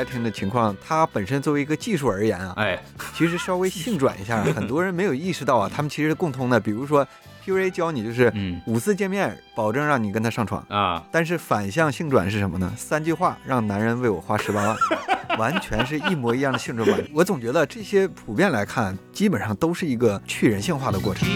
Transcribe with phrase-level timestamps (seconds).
[0.00, 2.82] 来听的情况，它本身作为一个技术而言啊，哎，
[3.14, 7.06] 其实稍微性转一下， 很多人没有意识到啊，他们其实共通的，比如说
[7.44, 10.64] PUA 教你就是嗯五次见面，保证让你跟他上床。
[10.70, 12.72] 啊，但是反向性转是什么呢？
[12.78, 14.76] 三句话让男人为我花十八万，
[15.38, 16.96] 完全是一模一样的性质吧。
[17.12, 21.28] 我总觉得这些普遍来看，基本上都是一个去人性化的过程。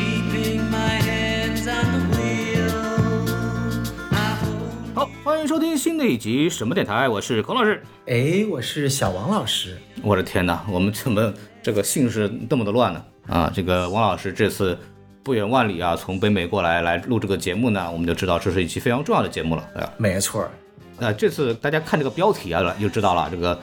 [5.45, 7.83] 迎收听新的一集什么电台，我是孔老师。
[8.07, 9.77] 哎，我是小王老师。
[10.03, 11.31] 我的天哪，我们怎么
[11.63, 13.05] 这个姓氏这么的乱呢？
[13.27, 14.79] 啊，这个王老师这次
[15.23, 19.63] 不远万里啊，从北美过来来录这个节目呢，我们就知道这是一期非常重要的节目了。
[19.77, 20.51] 啊，没错儿，
[20.99, 23.61] 那这次大家看这个标题啊，就知道了，这个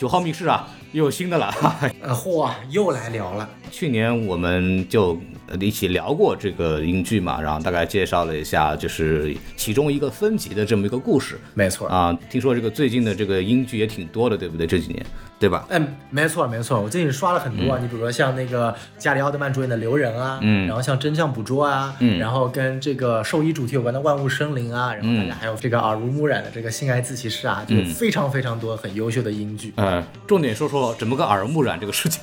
[0.00, 1.54] 九号密室啊，又有新的了。
[2.00, 3.46] 呃，嚯，又来聊了。
[3.70, 12.18] 去年我们就呃一起聊过这个英剧嘛，然后大概介绍了一下，就是其中一个分级的这么一个故事没错，啊。
[12.30, 14.66] 听说这个最近的这个英剧也挺多的，对不对？
[14.66, 15.04] 这几年，
[15.40, 15.64] 对吧？
[15.70, 17.78] 嗯，没错没错，我最近刷了很多啊。
[17.80, 29.72] 你比如说像那个加里奥德曼主演的《留人》啊，嗯然后像《真相捕捉》啊，嗯然后跟这个兽医主题有关的《万物生灵》啊，然后大家还有这个耳濡目染的这个《性爱自习室》啊，就非常非常多很优秀的英剧。
[29.76, 32.20] 嗯，重点说说怎么个耳濡目染这个事情。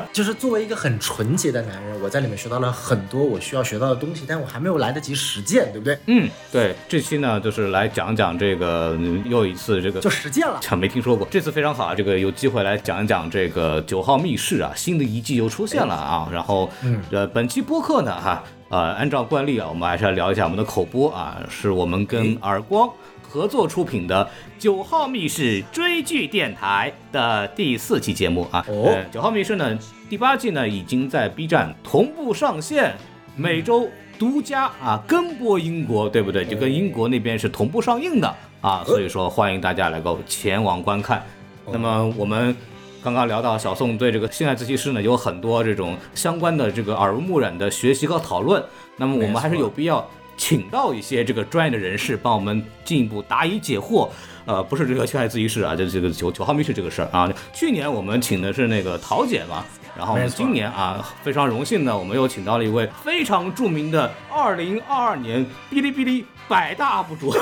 [0.12, 5.98] 就是作为一个很纯洁的男人，我在里面学到了很多我需要学到的东西，但我还没有来得及实践，对不对？
[6.06, 10.58] 嗯，对，这期呢就是来讲讲这个嗯又一次这个就实践了。
[10.62, 16.28] 讲没听说过，这次非常好啊，这个有机会来讲一讲这个九号密室啊，新的一季又出现了啊。
[16.32, 22.88] 然后，嗯呃，本期播客呢，哈，呃，按照惯例啊，我们还是要聊一下我们的口播啊，是我们跟耳光
[23.34, 28.64] 合作出品的九号密室追剧电台的第四期节目啊。
[28.68, 29.76] 哦呃，九号密室呢，
[30.08, 32.94] 第八季呢已经在 B 站同步上线，
[33.34, 33.88] 每周。
[34.16, 36.44] 独家啊，跟播英国，对不对？
[36.44, 41.20] 就跟英国那边是同步上映的啊，所以说欢迎大家来够前往观看。
[41.66, 42.56] 那么我们
[43.02, 48.62] 刚刚聊到小宋对这个性爱自习室呢有很多这种相关的这个耳濡目染的学习和讨论，
[48.96, 54.08] 那么我们还是有必要请到一些这个专业的人士帮我们进一步答疑解惑。
[54.46, 57.32] 呃，不是这个性爱自习室啊，就这个九九号密室这个事儿啊。
[57.54, 59.64] 去年我们请的是那个桃姐嘛，
[59.96, 67.30] 然后我们今年啊非常荣幸呢，我们又请到了一位非常著名的二零二二年哔哩哔哩百大 UP 主。
[67.30, 67.38] 哇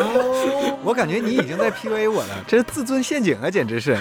[0.00, 0.78] 哦！
[0.82, 3.96] 我感觉你已经在 PUA 我了，这是自尊陷阱啊，简直是！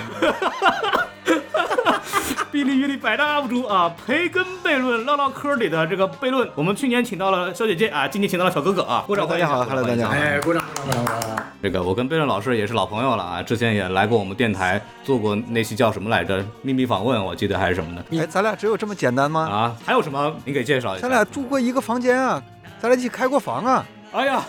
[2.54, 9.28] 哔哩哔哩百大 UP 主啊，培根悖论唠唠嗑里的这个悖论，我们去年请到了小姐姐啊，今年请到了小哥哥啊，鼓掌！
[9.28, 11.44] 大家好鼓掌 Hello，欢迎一下大家好哎，鼓掌，鼓掌，鼓掌！
[11.64, 16.46] 这个我跟悖论老师也是老朋友了啊，之前也来过我们电台做过那期叫什么来着？
[16.62, 19.50] 秘密访问，我记得还是什么的哎，咱俩只有这么简单吗？
[19.50, 19.76] 啊？
[19.84, 20.32] 还有什么？
[20.46, 21.02] 你给介绍一下。
[21.02, 22.40] 咱俩住过一个房间啊，
[22.80, 23.84] 咱俩一起开过房啊！
[24.14, 24.46] 哎呀，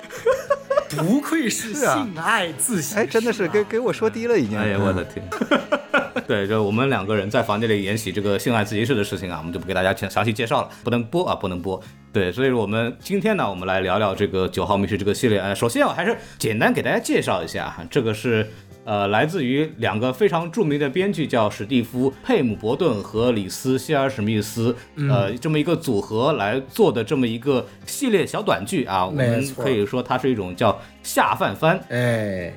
[0.97, 4.59] 不愧是性爱自习哎，真的是给给我说低了已经。
[4.59, 5.27] 哎呀，我的天！
[6.29, 11.83] 对，就我们两个人在房间里演起这个性爱自习室的事情啊，我们就不给大家详详细介绍了，不能播啊，不能播。
[12.13, 15.41] 对，所以我们今天呢，我们来聊聊这个九号密室这个系列。
[15.41, 18.49] 呃，首先我还是简单给大家介绍一下哈，这个是
[18.85, 24.77] 呃来自于两个非常著名的编剧，叫史蒂夫·佩姆伯顿和里斯·希尔史密斯，
[25.09, 31.79] 呃，这么一个组合来做的这么一个系列小短剧啊，我们可以说它是一种叫下饭番。
[31.89, 32.53] 哎，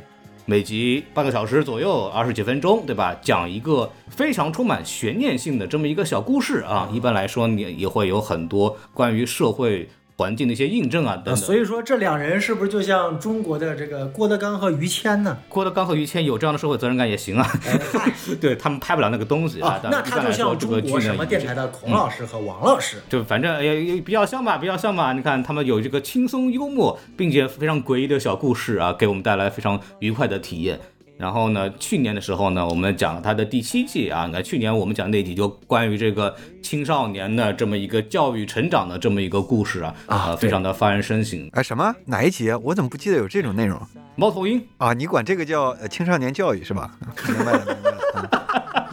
[0.46, 3.16] 每集半个小时左右，二十几分钟，对吧？
[3.22, 6.90] 讲一个非常充满悬念性的这么一个小故事啊。
[6.94, 11.36] 一般来说，你也会有很多关于社会环境的一些印证啊等等。
[11.36, 15.38] 所以说这两人是不是就像中国的这个郭德纲和于谦呢？
[15.48, 17.48] 郭德纲和于谦有这样的社会责任感也行啊，
[18.42, 22.98] 对他们拍不了那个东西啊，但那他就像中国什么电台的孔老师和王老师。
[23.08, 25.14] 就反正也也比较像吧，比较像吧。
[25.14, 30.80] 你看他们有这个轻松幽默，并且非常诡异的小故事啊，给我们带来非常愉快的体验。
[31.18, 34.30] 然后呢，去年的时候呢，我们讲了他的第七季啊。
[34.32, 41.50] 那去年我们讲那集就关于这个青少年的这么一个教育成长的这么一个故事啊，呃，啊对非常的发人深省。
[41.54, 42.60] 哎，什么哪一集啊？
[42.62, 43.82] 我怎么不记得有这种内容
[44.16, 44.94] 猫头鹰啊？
[44.94, 46.92] 你管这个叫呃青少年教育是吧？
[47.28, 48.44] 明白了，明白了。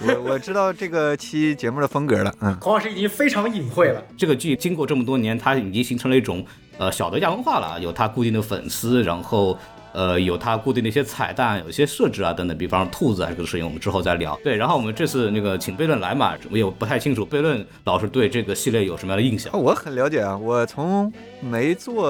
[0.01, 2.35] 嗯、我我知道这个期节目的风格了。
[2.41, 4.03] 嗯，孔老师已经非常隐晦了。
[4.17, 6.43] 这个剧经过这么多年，它已经形成了一种
[6.79, 9.59] 呃小的亚文化了，有它固定的粉丝，然后。
[9.95, 14.39] 呃，有它固定的一些彩蛋，有一些设置啊等等，比方说兔子啊这个事情，我们之后再聊。
[14.43, 19.59] 对，然后我们这次那个请悖论来嘛，我也不太清楚悖论老师对这个系列有什么样的印象哦，。
[19.59, 22.09] 我很了解啊，我从没做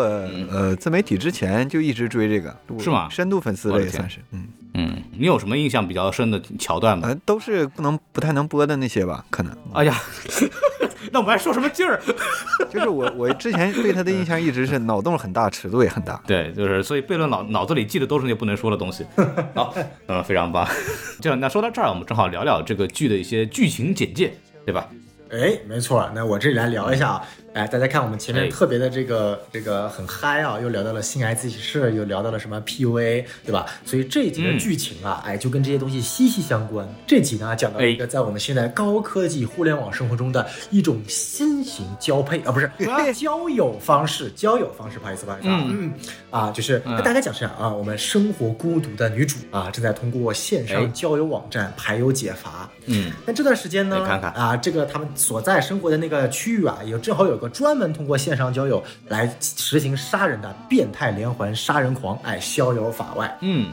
[0.51, 7.09] 呃自媒体之前就一直追这个，是吗深度粉丝了也算是，嗯，嗯，你有什么印象比较深的桥段吗？
[7.09, 9.55] 呃，都是不能不太能播的那些吧，可能。
[9.75, 9.95] 哎呀，
[11.14, 12.00] 那我们还说什么劲儿？
[12.69, 16.20] 就是我我之前对他的印象一直是脑洞很大，尺度也很大。
[16.26, 19.06] 对，就是所以贝伦脑脑子里记的都是那些不能说的东西。
[19.55, 19.72] 好，
[20.08, 20.66] 嗯，非常棒。
[21.22, 24.34] 这样，那说到这儿，我们正好聊聊这个剧的一些剧情简介，
[24.66, 24.88] 对吧？
[25.31, 27.22] 哎，没错，那我这里来聊一下啊。
[27.55, 28.49] 哎，大家看我们前面哎。
[28.51, 33.67] 特别的这个、这个很嗨啊，又聊到了性爱自习室，又聊到了什么 PUA，对吧？
[33.85, 34.59] 所以这一集的嗯。
[34.59, 36.85] 剧情啊，哎，就跟这些东西息息相关。
[37.06, 42.69] 这集呢，讲到了一个在我们现在高科技互联网生活中的一种新型交配啊，不是
[43.15, 45.93] 交友方式，交友方式，不好意思，不好意思啊，嗯。
[46.31, 47.00] 啊，就是嗯。
[47.05, 50.67] 大概讲是这样啊，我们生活孤独的女主啊，正在通过线哎。
[50.67, 52.69] 上交友网站排忧解乏。
[52.87, 54.33] 嗯，那这段时间呢，来看看。
[54.33, 63.37] 啊，这个他们所在生活的那个区域啊，有正好有专门通过线上交友来实行杀人的变态连环杀人狂，哎，逍遥法外。
[63.41, 63.73] 嗯，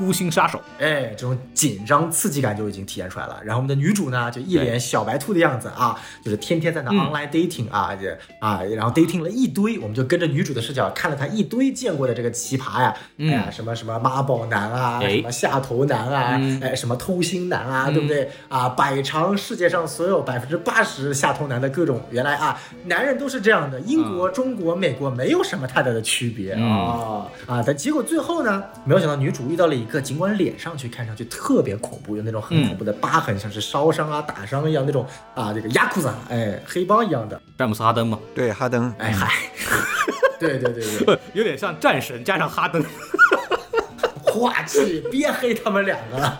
[0.00, 3.38] 孤星杀手，哎，这种紧张刺激感就已经体现出来了。
[3.44, 5.94] 然后我们的女主呢，就一脸小白兔的样子啊，
[6.24, 6.96] 就是天天在那嗯。
[6.96, 16.58] online dating 啊，也啊，然后 dating 了一堆，我们就跟着女主的视角看了她一堆见过的这个奇葩呀，哎呀，什么什么妈宝男啊，什么下头男啊，嗯。
[16.62, 18.30] 哎，什么偷心男啊，对不对？
[18.48, 18.70] 啊？
[18.70, 26.70] 摆尝世界上所有百分之八十下头男的各种，原来啊，男人都是这样的，英国、中国、美国没有什么太大的区别嗯。
[26.70, 27.62] 啊啊！
[27.66, 35.04] 但结果最后呢，没有想到女主遇到了一个，尽管脸上去看上去特别恐怖，有那种很恐怖的疤痕，像是烧伤啊、打伤一样那种
[35.34, 39.30] 啊，这个亚库萨，哎，黑帮一样的，詹姆斯哈登嘛，对，哈登，哎嗨，
[40.40, 42.82] 对对对对， 有点像战神加上哈登。
[44.22, 46.38] 话气，别黑他们两个了。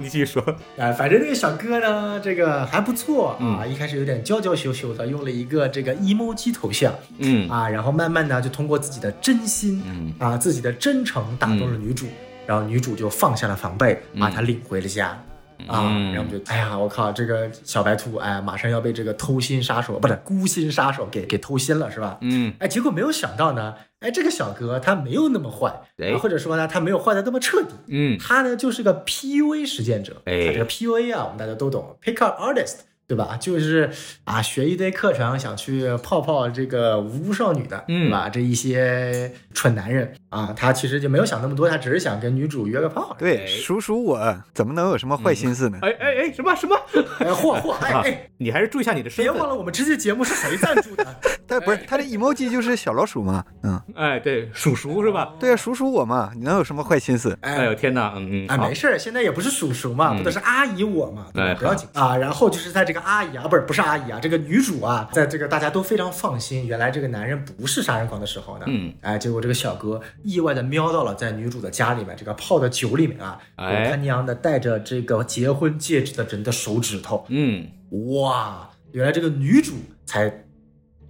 [0.00, 0.44] 你继续说，
[0.76, 12.06] 哎，反正这个小哥呢，这个还不错啊，嗯一开始有点娇娇羞羞的，用了一个这个 emoji 头像，嗯啊，然后慢慢的就通过自己的真心，嗯啊，自己的真诚打动了女主，
[12.46, 15.20] 然后女主就放下了防备，把他领回了家。
[15.66, 22.18] 啊，嗯然后就，哎呀，我靠，这个小白兔，哎，马上要被这个偷心杀手，不是孤心杀手给给偷心了，是吧？
[22.20, 25.72] 嗯，哎，结果没有想到呢，哎，这个小哥他没有那么坏，
[26.20, 28.18] 或者说呢，他没有坏的那么彻底，嗯。
[28.18, 30.20] 他呢就是个 PUA 实践者。
[30.26, 30.46] 哎。
[30.48, 33.38] 他这个 PUA 啊，我们大家都懂，Pick up artist，对吧？
[33.40, 33.90] 就是
[34.24, 38.04] 啊，学一堆课程，想去泡泡这个无辜少女的，嗯。
[38.04, 38.28] 对吧？
[38.28, 43.14] 这一些蠢男人啊，他其实就没有想那么多，他只是想跟女主约个炮。
[43.18, 45.78] 对，哎数数我怎么能有什么坏心思呢？
[45.82, 46.76] 哎哎哎，什么什么？
[47.20, 49.32] 哎，嚯嚯，哎你还是注意一下你的身份。
[49.32, 51.06] 别忘了我们这期节目是谁赞助的？
[51.46, 55.32] 但不是他的 emoji 就是小老鼠嘛，嗯，哎，对，鼠鼠是吧？
[55.38, 57.36] 对啊，数数我嘛，你能有什么坏心思？
[57.40, 62.16] 哎呦天哪，嗯嗯，啊，没事儿，现在也不是鼠叔嘛，嗯不都是阿姨我嘛，对不要紧啊。
[62.16, 77.66] 然后就是在这个阿姨啊，不是不是阿姨啊，这个女主啊，在这个大家都非常放心，原来这个男人不是杀人狂的时候呢，嗯，哎，结果这个小哥意外的瞄到了在女主的家里面这个泡的酒里面啊，哎有他娘的戴着这个结婚戒指的人的手指头，嗯，
[78.12, 79.72] 哇，原来这个女主
[80.04, 80.42] 才。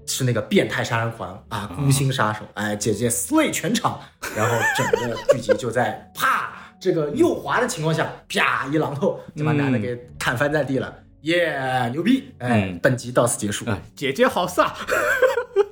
[0.08, 2.44] 是那个变态杀人狂啊，孤星杀手！
[2.54, 3.98] 哎，姐姐 slay 全场，
[4.36, 12.32] 然后整个剧集就在 啪这个右滑的情况下，啪一榔头就把男的给砍翻在地了，耶、牛逼！
[12.38, 13.64] 哎，嗯本集到此结束。
[13.68, 14.70] 哎，姐姐好飒！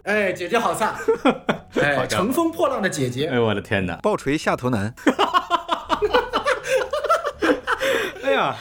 [0.04, 0.92] 哎，姐姐好飒！
[1.80, 3.26] 哎，乘风破浪的姐姐。
[3.26, 3.96] 哎，我的天哪！
[4.02, 4.94] 暴锤下头男，
[8.22, 8.54] 哎呀，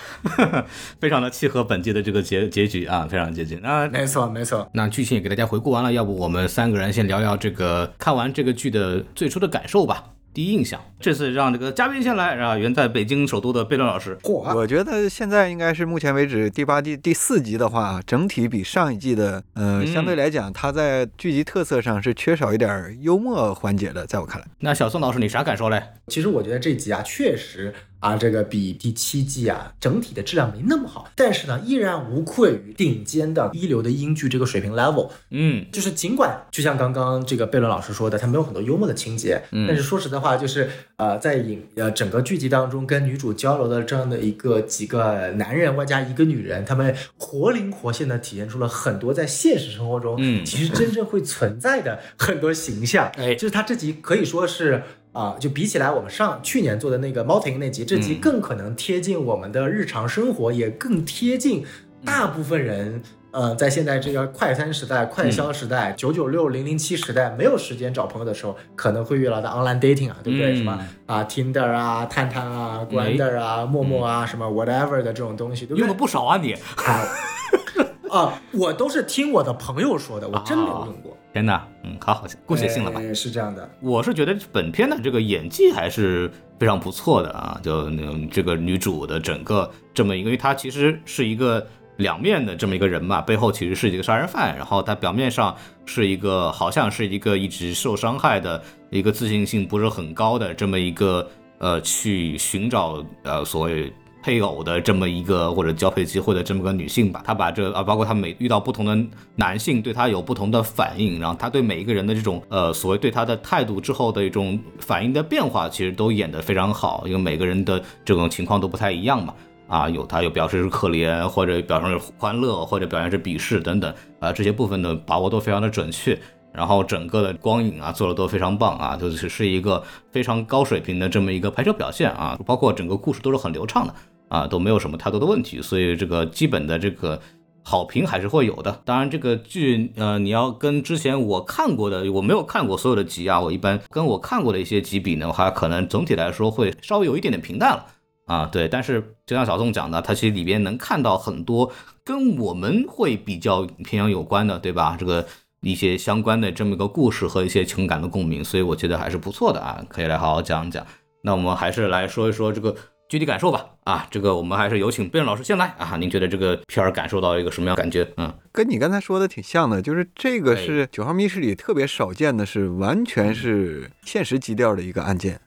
[1.01, 3.59] 非常的契合本季的这个结结局啊，非常接近。
[3.59, 4.69] 啊没错，没错。
[4.73, 10.03] 那剧情也给大家回顾完了，要不我们三个人先聊聊这个看完这个剧的最初的感受吧。
[10.33, 14.17] 第一印象，这次让这个嘉宾先来，啊，原在北京首都的贝伦老师。
[14.23, 24.47] 嚯，我觉得现在应该是目前为止第八季第四集的话，整体比上一季的，呃，嗯相对来讲，它在剧集特色上是缺少一点幽默环节的，在我看来。
[24.59, 25.83] 那小宋老师，你啥感受嘞？
[26.07, 35.09] 其实我觉得这集啊，确实啊，这个比第七季啊整体的质量没那么好，但是呢，依然无愧于顶尖的一流的英剧这个水平 level。
[35.31, 53.11] 嗯就是尽管就像刚刚这个贝伦老师说的，他没有很多幽默的情节，嗯但是说实在话，就是呃，在影呃整个剧集当中跟女主交流的这样的一个几个男人外加一个女人，他们活灵活现的体现出了很多在现实生活中，嗯其实真正会存在的很多形象。
[53.17, 54.81] 哎就是他这集可以说是。
[55.13, 61.63] 啊，就比起来我们上去年做的那个猫头鹰那集，这集嗯更可能贴近我们的日常生活，也更贴近
[62.03, 62.99] 大部分人。
[63.33, 70.53] 呃，在现在这个快餐时代、快消时代、九九六、零零七时代，没有时间找朋友的时候，可能会遇到的 online dating 啊，对不对？
[70.53, 75.93] 嗯什么啊，Tinder 啊、探探啊、Grinder 啊、陌陌啊，什么 whatever 的这种东西，对不用的？
[75.95, 76.53] 不少啊你。
[76.85, 81.17] 啊，啊，我都是听我的朋友说的，我真没有用过。
[81.33, 83.01] 天呐，嗯，好好，够写信了吧？
[83.01, 91.65] 哎是这样的，我是觉得本片的这个演技还是非常不错的啊，就嗯这个女主的整个这么一个，因为她其实是一个
[91.97, 103.91] 两面的这么一个人嘛，背后其实是一个杀人犯，然后他表面上是一个好像是一个一直受伤害的一个自信心不是很高的这么一个呃去寻找呃所谓。
[104.25, 108.97] 配偶的这么一个或者交配机会的这么个女性吧，她把这啊，包括她每遇到不同的
[109.35, 119.33] 男性，对她有不同的反应，然后她对每一个人的这种呃所谓对她的态度之后的一种反应的变化，其实都演得非常好，因为每个人的这种情况都不太一样嘛。
[119.73, 126.15] 啊，有他有表示是可怜，或者表示是欢乐，或者表现是鄙视等等啊，这些部分的把握都非常的准确。
[126.51, 133.95] 然后整个的光影啊做的都非常棒啊，就是是一个非常高水平的这么一个拍摄表现啊，包括整个故事都是很流畅的
[134.27, 137.19] 啊，都没有什么太多的问题，所以这个基本的这个
[137.63, 138.79] 好评还是会有的。
[138.85, 147.83] 当然，这个剧呃，你要跟之前我看过的，我没有看过所有的集啊，我一般跟我看过的一些集比呢，话可能总体来说会稍微有一点点平淡了。
[148.25, 151.71] 啊，对，但是就像小宋讲的，它其实里边能看到很多
[152.03, 154.95] 跟我们会比较偏向有关的，对吧？
[154.97, 155.25] 这个
[155.61, 160.85] 一些相关的这么一个故事和一些情感的共鸣，所以我觉得还是不错的啊，可以来好好讲讲。
[161.21, 162.75] 那我们还是来说一说这个
[163.09, 163.65] 具体感受吧。
[163.83, 168.07] 啊，这个我们还是有请辩论老师先来啊，您觉得这个片儿感受到一个什么样感觉？
[168.15, 175.41] 嗯，跟你刚才说的挺像的，就是这个是《九号密室》里特别少见的，是完全是现实基调的一个案件。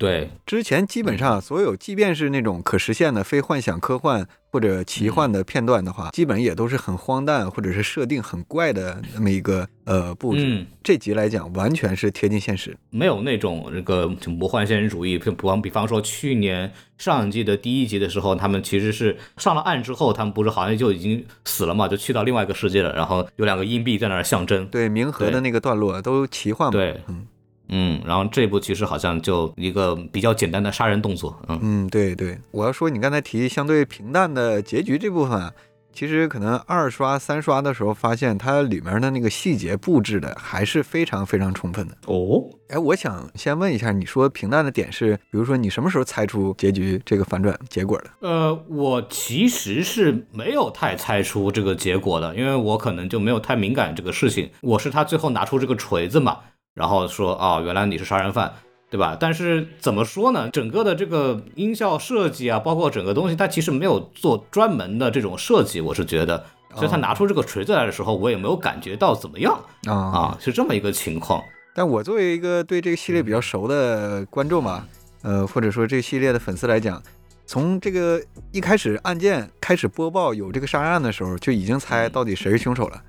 [0.00, 10.40] 对，之前基本上所有，即便是那种可实现的非幻想、科幻或者奇幻的片段的话，基本也都是很荒诞或者是设定很怪的那么一个呃布置。
[10.42, 12.74] 嗯这集来讲，完全是贴近现实。
[12.88, 24.66] 没有那种这个魔幻现实主义，比方比方说去年上一季的第一集的时候，他们其实是上了岸之后，他们不是好像就已经死了嘛，就去到另外一个世界了，然后有两个硬币在那儿象征。
[24.68, 26.72] 对冥河的那个段落都奇幻嘛。
[26.72, 27.26] 对嗯
[27.70, 35.52] 嗯，然后这部其实好像就一个比较简单的杀人动作，嗯嗯，对对，我要说你刚才提相对平淡的结局这部分啊，
[35.92, 41.96] 其实可能二刷、三刷的时候发现它里面的那个细节布置的还是非常非常充分的。
[42.06, 48.10] 哦，哎，我想先问一下，你说平淡的点是，比如说你什么时候猜出结局这个反转结果的？
[48.20, 54.50] 呃，我其实是没有太猜出这个结果的，因为我可能就没有太敏感这个事情。
[54.60, 56.38] 我是他最后拿出这个锤子嘛，
[56.74, 58.52] 然后说啊、原来你是杀人犯，
[58.90, 59.16] 对吧？
[59.18, 60.48] 但是怎么说呢？
[60.50, 66.44] 整个的这个音效设计啊，包括整个东西，它其实没有做专门的这种设计，我是觉得。
[66.76, 69.52] 所以他拿出这个锤子来的时候，我也没有感觉到怎么样
[69.88, 71.42] 啊啊，是这么一个情况。
[71.74, 74.86] 但我作为一个对这个系列比较熟的观众嘛，
[75.22, 77.02] 呃，或者说这个系列的粉丝来讲，
[77.44, 78.22] 从这个
[78.52, 83.02] 一开始案件开始播报有这个杀人案的时候，就已经猜到底谁是凶手了。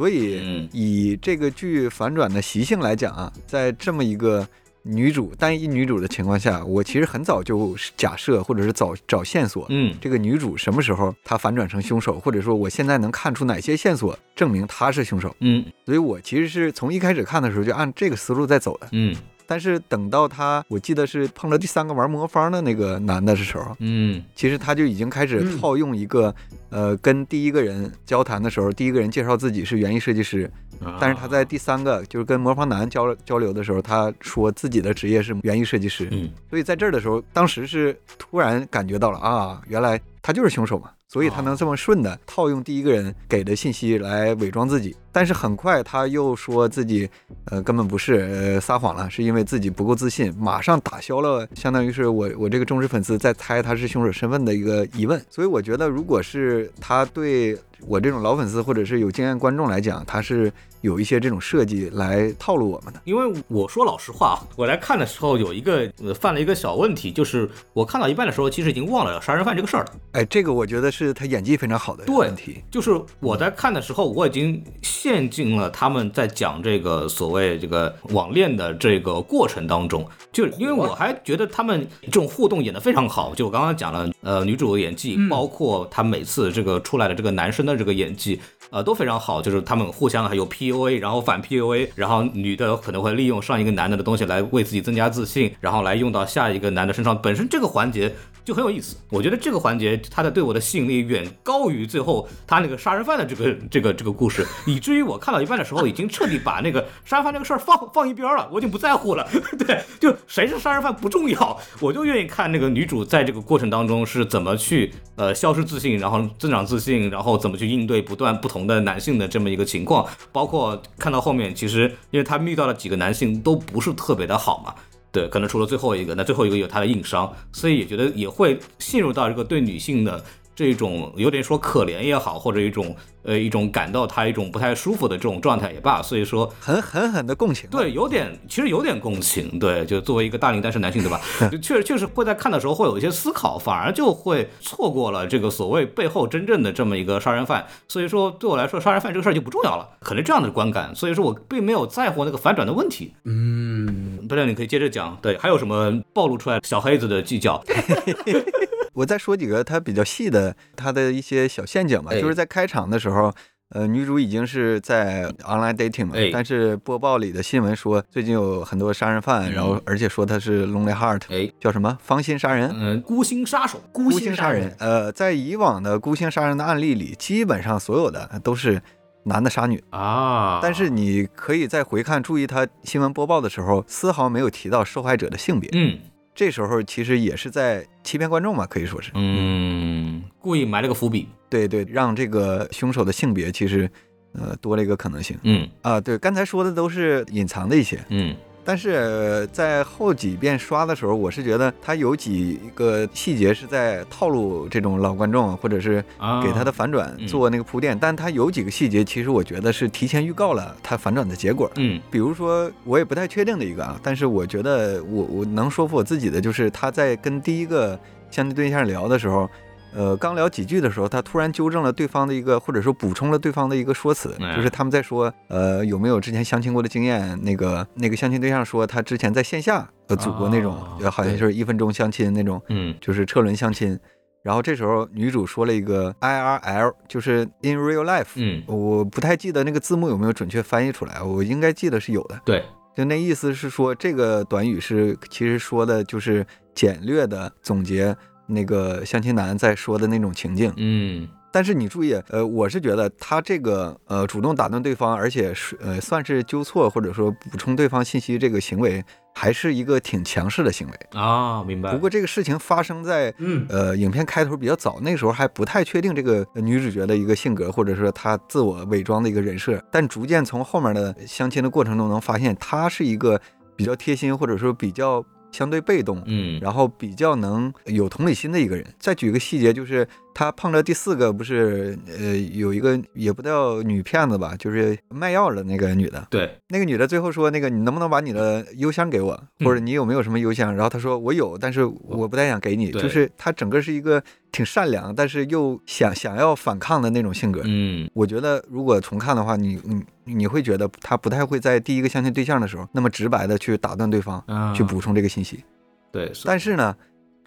[0.00, 4.48] 所以嗯以这个剧反转的习性来讲啊，在这么一个
[4.82, 15.36] 女主单一女主的情况下，我其实很早就假设或者是找找线索，嗯这个女主什么时候她反转成凶手，或者说我现在能看出哪些线索证明她是凶手。
[15.40, 18.88] 嗯所以我其实是从一开始看的时候就按这个思路在走的。
[18.92, 19.14] 嗯
[19.50, 24.22] 但是等到他，我记得是碰到第三个玩魔方的那个男的的时候，嗯。
[24.36, 25.58] 其实他就已经开始嗯。
[25.58, 26.32] 套用一个，
[26.68, 30.48] 呃，跟第一个人交谈的时候，第一个人介绍自己是园艺设计师，
[30.80, 36.30] 嗯，但是他在第三个就是跟魔方男交交流的时候，他说自己的职业是园艺设计师，嗯。
[36.48, 44.94] 所以在这儿的时候，当时是突然感觉到了啊，原来他就是凶手嘛，所以他能这么顺的套用第一个人给的信息来伪装自己。
[45.12, 47.08] 但是很快他又说自己，
[47.46, 55.20] 呃，根本不是，呃，撒谎了，是因为自己不够自信，马上打消了相当于是我我这个忠实粉丝在猜他是凶手身份的一个疑问。
[55.28, 63.00] 所以我觉得，如果是他对我这种老粉丝或者是有经验观众来讲，他是有一些这种设计来套路我们的。
[63.04, 69.92] 因为我说老实话，我来看的时候有一个呃犯了一个小问题，就是我看到一半的时候，其实已经忘了杀人犯这个事儿了。
[70.12, 72.62] 哎，这个我觉得是他演技非常好的对问题。
[72.70, 83.34] 就是我在看的时候，我已经陷进了他们在讲这个所谓这个网恋的这个过程当中，就是因为我还觉得他们这种互动演得非常好。
[83.34, 89.40] 就我刚刚讲了，呃，女主的演技，包括她每次这个出来的这个男生的这个演技，呃，都非常好。
[89.42, 97.20] 就是他们互相还有 PUA，然后反 PUA，然后女的可能会利用上一个男的的东西来为自己增加自信，然后来用到下一个男的身上。
[97.20, 98.96] 本身这个环节就很有意思。
[99.10, 109.26] 我觉得这个环节它的对我的吸引力远高于最后他那个杀人犯的这个 这个这个故事，以至于我看到一半的时候已经彻底把那个杀人犯这个事儿放 放一边了，我已经不在乎了。
[109.58, 124.74] 对，就谁是杀人犯不重要，我就愿意看那个女主在这个过程当中是怎么去呃消失自信，然后增长自信，然后怎么去应对不断不同的男性的这么一个情况，包括看到后面，其实因为他遇到了几个男性都不是特别的好嘛。
[125.12, 141.20] 对，可能除了最后一个，那最后一个有他的硬伤，所以也觉得也会陷入到这个对女性的这种有点说可怜也好，或者一种呃一种感到他一种不太舒服的这种状态也罢，所以说很狠狠的共情。，对，有点，其实有点共情，对，就作为一个大龄单身男性，对吧？
[141.50, 147.66] 就 确实确实会在看的时候会有一些思考，反而就会错过了这个所谓背后真正的这么一个杀人犯。
[147.88, 150.94] 所以说，对我来说，杀人犯这个事儿就不重要了，可能这样的观感。
[150.94, 153.14] 所以说我并没有在乎那个反转的问题。
[153.24, 157.62] 嗯，不然你可以接着讲，对，还有什么暴露出来小黑子的计较？
[158.92, 162.20] 我再说几个他比较细的他的一些小陷阱吧，哎。
[162.20, 163.32] 就是在开场的时候。
[163.72, 166.28] 呃，女主已经是在 online dating 了，哎。
[166.32, 171.96] 但是播报里的新闻说最近有很多杀人犯，嗯然后而且说他是 lonely heart，哎，叫什么？
[172.02, 174.74] 芳心杀人，嗯，孤星杀手，孤星杀人。
[174.80, 178.82] 呃，在以往的孤星杀人的案例里，基本上所有的都是
[179.26, 185.70] 男的杀女，啊，但是你可以再回看，注意他新闻播报的时候，丝毫没有提到受害者的性别。
[185.74, 185.96] 嗯。
[186.32, 189.10] 这时候其实也是在欺骗观众嘛，可以说是。
[189.14, 193.90] 嗯，故意埋了个伏笔，对对，让这个凶手的性别其实
[194.32, 195.38] 呃多了一个可能性。
[195.42, 195.68] 嗯。
[195.82, 196.00] 啊。
[196.00, 207.98] 对，刚才说的都是隐藏的一些，嗯但是呃在后几遍刷的时候，我是觉得他有几个细节是在套路这种老观众，或者是啊，给他的反转嗯做那个铺垫。
[207.98, 211.70] 但他有几个细节，其实我觉得是提前预告了他反转的结果。
[211.76, 217.98] 嗯比如说，我也不太确定的一个啊，但是我觉得我我能说服我自己的，就是他在跟第一个
[218.30, 219.48] 相亲对象聊的时候，
[219.92, 227.38] 呃，刚聊几句的时候，他突然纠正了对方的一个，或者说补充了对方的一个说辞，哎就是他们在说，呃，有没有之前相亲过的经验？
[227.42, 230.74] 那个那个相亲对象说他之前在线下呃组过那种，
[231.10, 233.98] 好像就是一分钟相亲那种，嗯就是车轮相亲。
[234.42, 242.40] 然后这时候女主说了一个 IRL，就是 in real life，嗯，我不太记得那个字幕有没有准确翻译出来，我应该记得是有的。
[242.46, 242.64] 对，
[242.96, 248.16] 就那意思是说，这个短语是其实说的就是简略的总结
[248.50, 250.72] 那个相亲男在说的那种情境。
[250.76, 261.20] 嗯但是你注意，呃，我是觉得他这个呃主动打断对方，而且是呃算是纠错或者说补充对方信息这个行为，还是一个挺强势的行为。
[261.20, 261.90] 啊，明白。
[261.90, 269.82] 不过这个事情发生在嗯呃，影片开头比较早，那时候还不太确定这个呃女主角的一个性格，或者说她自我伪装的一个人设。
[269.90, 273.40] 但逐渐从后面的相亲的过程中，能发现她是一个
[273.74, 275.20] 比较贴心，或者说比较
[275.52, 278.84] 相对被动，嗯然后比较能有同理心的一个人。
[278.98, 297.62] 再举一个细节，就是她碰着第四个，不是呃有一个也不叫女骗子吧，就是卖药的那个女的，对，那个女的最后说：“那个你能不能把你的邮箱给我，嗯或者你有没有什么邮箱？”然后他说：“我有，但是我不太想给你。”就是她整个是一个挺善良，但是又想想要反抗的那种性格。
[297.64, 305.64] 嗯我觉得如果重看的话，你你你会觉得她不太会在第一个相亲对象的时候那么直白的去打断对方，啊，去补充这个信息。
[306.12, 306.96] 对，但是呢，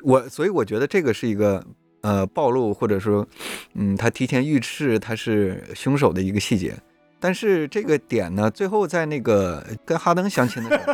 [0.04, 1.66] 我所以我觉得这个是一个
[2.04, 3.28] 呃暴露，或者说，
[3.74, 6.76] 嗯，他提前预示他是凶手的一个细节。
[7.20, 10.94] 但是这个点呢，最后在那个跟哈登相亲的时候，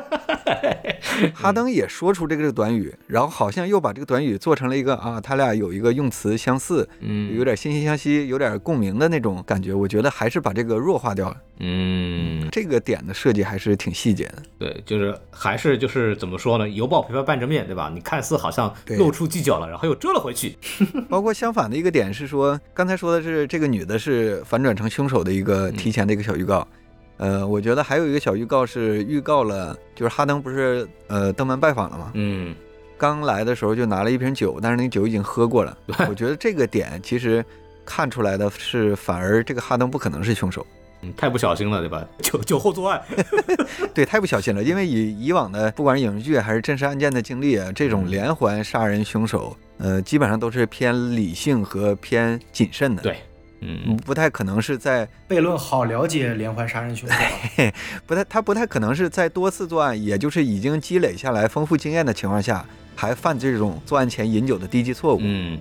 [1.34, 9.74] 哈登也说出这个短语，然后好像又把这个短语做成了一个啊，他俩有一个用词相似，嗯有点惺惺相惜，有点共鸣的那种感觉。
[9.74, 11.38] 我觉得还是把这个弱化掉了。
[11.62, 14.44] 嗯，这个点的设计还是挺细节的。
[14.58, 16.68] 对，就是还是就是怎么说呢？
[16.68, 17.90] 犹抱琵琶半遮面，对吧？
[17.94, 20.58] 你看似好像露出犄角了，然后又遮了回去。
[21.08, 26.68] 包括相反的一个点是说，刚才说的是这个女的是反转成凶手的一个提前的一个小预告。
[27.16, 32.12] 呃，我觉得还有一个小预告是预告了，就是哈登不是呃登门拜访了吗？
[32.16, 32.54] 嗯
[32.98, 35.78] 刚来的时候就拿了一瓶酒，但是那个酒已经喝过了。
[36.10, 37.44] 我觉得这个点其实
[37.86, 40.68] 看出来的是，反而这个哈登不可能是凶手。
[41.02, 42.06] 嗯，太不小心了，对吧？
[42.22, 43.02] 酒酒后作案。
[43.94, 53.02] 对，太不小心了，因为以以往的不管是影视剧还是真实案件的经历啊，这种连环杀人凶手，呃，基本上都是偏理性和偏谨慎的。
[53.02, 53.18] 对，
[53.62, 57.72] 嗯不太可能是在 悖论好了解连环杀人凶手啊，
[58.06, 65.20] 不太，他不太可能是在多次作案，也就是已经积累下来丰富经验的情况下，还犯这种作案前饮酒的低级错误。
[65.22, 65.58] 嗯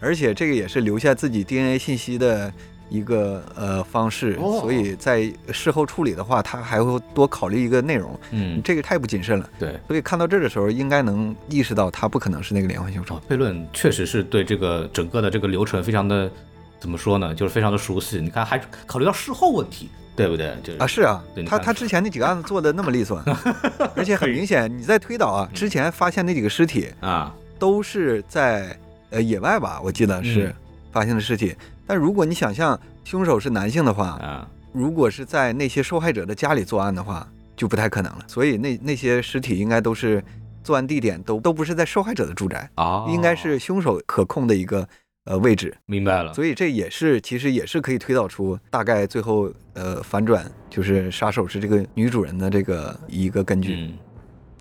[0.00, 2.52] 而且这个也是留下自己 DNA 信息的
[2.88, 9.50] 一个呃方式，哦所以在事后处理的话，他还会多考虑一个内容，嗯，这个太不谨慎了。
[9.58, 9.78] 对。
[9.86, 16.30] 所以看到这儿的时候，应该能意识到他不可能是那个连环凶手哦。，悖论确实是对这个整个的这个流程非常的
[16.80, 17.34] 怎么说呢？
[17.34, 18.20] 就是非常的熟悉。
[18.20, 20.56] 你看，还考虑到事后问题，对不对？
[20.62, 23.22] 就是啊，是啊他他之前那几个案子做的那么利索，
[23.94, 28.78] 而且很明显，你在推导啊，之前发现那几个尸体啊，都是在
[29.10, 30.54] 呃野外吧，我记得是嗯
[30.90, 31.54] 发现的尸体。
[31.88, 38.24] 但如果你想象凶手是男性的话，啊，如果是在那些受害者的家里作案的话，就不太可能了。
[38.28, 40.22] 所以那那些尸体应该都是
[40.62, 44.86] 作案地点都都不是在受害者的住宅，哦，应该是凶手可控的一个
[45.24, 46.34] 呃位置，明白了。
[46.34, 53.92] 所以这也是其实也是可以推导出大概最后呃反转就是杀手是这个女主人的这个一个根据，嗯，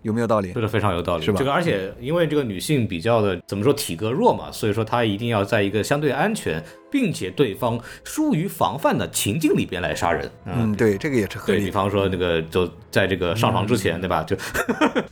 [0.04, 0.62] 有没有道理说？
[0.62, 10.30] 的非常有道理，是吧这个而且因为这个女性比较的怎么说体格弱嘛，所以说她一定要在一个相对安全，并且对方疏于防范的情境里边来杀人。
[10.46, 11.72] 嗯，对，这个也是合对比。
[11.72, 14.24] 方说那个就在这个上床之前，对吧？
[14.24, 14.36] 就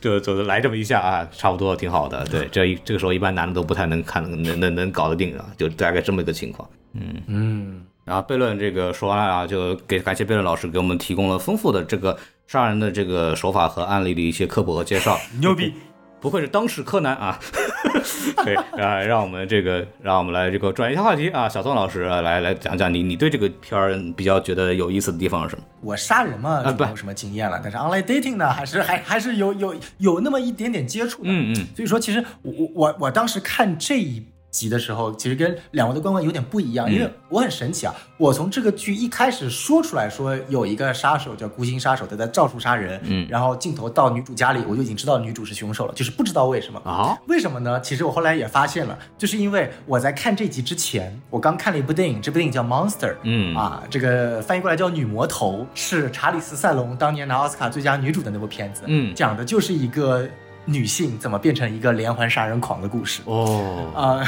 [0.00, 2.24] 就就来这么一下啊，差不多挺好的。
[2.26, 6.68] 对，这一这个时候一般男的都不太能看能能能搞得定啊，就大概这么一个情况。
[6.94, 12.16] 嗯嗯，然后悖论这个说完了啊，就给感谢悖论老师给我们提供了丰富的这个
[12.46, 15.18] 杀人的这个手法和案例的一些科普和介绍。
[15.40, 15.74] 牛逼。
[16.18, 17.38] 不愧是当时柯南啊！
[18.42, 25.62] 对啊，让我们这个，让我们来这个转一下话题啊，小宋老师啊来来讲讲你你对这个片儿比较觉得有意思的地方是什么？
[25.82, 31.28] 我杀人嘛，啊不就没有什么经验了，但是 online dating 呢，还是还还是有有有那么一点点接触的。
[31.28, 34.24] 嗯嗯，所以说，其实我我我我当时看这一
[34.56, 43.26] 集的时候，其实跟两位的观观有点不一样，因为我很神奇啊，我从这个剧一开始说出来说有一个杀手叫孤星杀手，他在照处杀人，嗯。
[43.28, 47.78] 然后镜头到女主家里，我就已经知道女主是凶手了，就是不知道为什么啊，为什么呢？
[47.82, 53.54] 其实我后来也发现了，就是因为我在看这集之前，我刚看了一部电影，这部电影叫《Monster》，嗯。
[53.54, 59.14] 啊，这个翻译过来叫《女魔头》，是查理斯·塞隆当年拿奥斯卡最佳女主的那部片子，嗯。
[59.14, 60.26] 讲的就是一个
[60.66, 63.22] 女性怎么变成一个连环杀人狂的故事。
[63.24, 64.22] 哦，啊、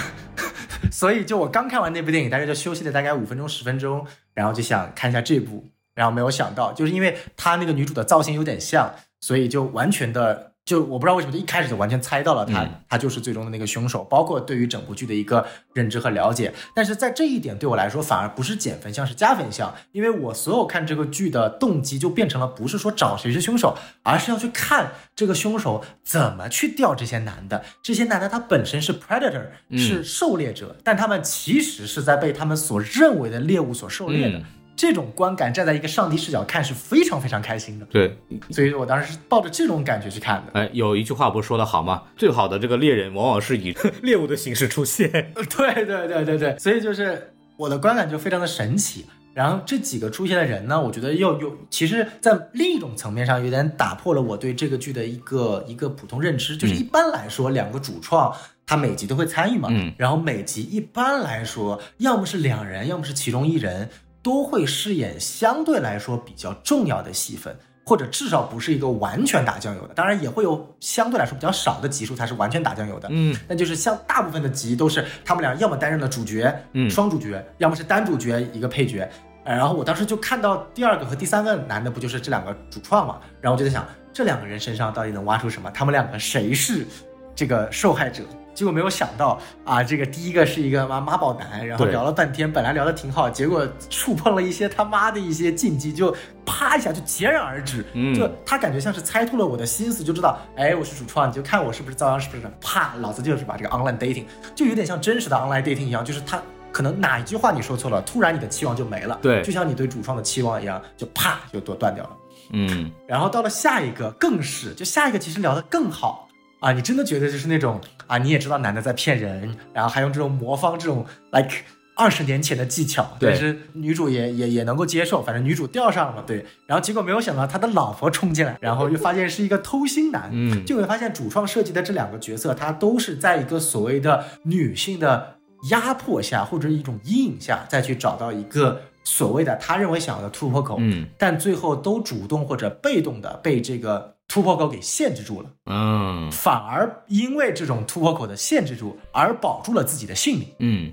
[0.91, 16.53] 所以就我刚看完那部电影，大概就休息了大概五分钟十分钟，然后就想看一下这部，然后没有想到，就是因为她那个女主的造型有点像，所以就完全的就我不知道为什么就一开始就完全猜到了他，嗯她就是最终的那个凶手，包括对于整部剧的一个认知和了解。
[16.75, 27.65] 但是在这一点对我来说反而不是减分项，是加分项，因为我所有看这个剧的动机就变成了不是说找谁是凶手，而是要去看这个凶手怎么去钓这些男的。
[27.83, 34.37] 这些男的他本身是 predator，嗯是狩猎者，但他们其实是在被他们所认为的猎物所狩猎的。
[34.37, 34.45] 嗯
[34.79, 38.17] 这种观感站在一个上帝视角看是非常非常开心的，对，
[38.51, 40.53] 所以我当时是抱着这种感觉去看的。
[40.53, 42.05] 哎，有一句话不是说的好吗？
[42.17, 45.11] 最好的这个猎人往往是以猎物的形式出现。
[45.35, 49.05] 对对对对对，所以就是我的观感就非常的神奇。
[49.35, 56.57] 然后这几个出现的人呢，我觉得又有，其实，在另一种层面上，有点打破了我对这个剧的一个一个普通认知。
[56.57, 58.35] 就是一般来说，两个主创
[58.67, 63.89] 他每集都会参与嘛，嗯然后每集一般来说，要么是两人，要么是其中一人，
[64.29, 67.57] 都会饰演相对来说比较重要的戏份。
[67.89, 73.09] 或者至少不是一个完全打酱油的，当然也会有相对来说比较少的集数，它是完全打酱油的。
[73.11, 79.09] 嗯，那就是像大部分的集都是他们俩要么担任了主角，嗯双主角，要么是单主角一个配角。
[79.45, 83.17] 呃然后我当时就看到第二个和第三个男的，不就是这两个主创嘛？
[83.41, 85.71] 然后我就在想，这两个人身上到底能挖出什么？
[85.71, 86.87] 他们两个谁是
[87.35, 88.23] 这个受害者？
[88.59, 96.13] 结果没有想到啊，这个第一个是一个妈妈宝男，然后聊了半天，本来聊的挺好，结果触碰了一些他妈的一些禁忌，就
[96.45, 97.87] 啪一下就截然而止。
[97.93, 102.43] 嗯就他感觉像是猜透了我的心思，就知道，哎，我是主创，你就看我是不是遭殃，是不是？
[102.61, 104.25] 啪，老子就是把这个 online dating，
[104.57, 106.43] 就有点像真实的 online dating 一样，就是他
[106.73, 112.11] 可能哪一句话你说错了，突然你的期望就没了，对就像你对主创的期望一样，就啪就都断掉了。
[112.51, 116.28] 嗯，然后到了下一个更是，就下一个其实聊得更好
[116.61, 121.51] 啊，你真的觉得就是那种啊，你也知道男的在骗人，然后还用这种魔方这种 like
[121.95, 130.65] 二十年前的技巧，但是女主也也也能够接受，反正女主钓上了嘛，对，然后结果没有想到他的老婆冲进来，然后就发现是一个偷心男，嗯。
[130.65, 135.35] 就会发现主创设计的这两个角色，他都是在一个所谓的女性的
[135.71, 141.07] 压迫下或者一种阴影下，再去找到一个所谓的他认为想要的突破口，嗯。
[141.19, 146.31] 但最后都主动或者被动的被这个突破口给限制住了，嗯。
[146.31, 150.93] 反而因为这种突破口的限制住而保住了自己的性命，嗯。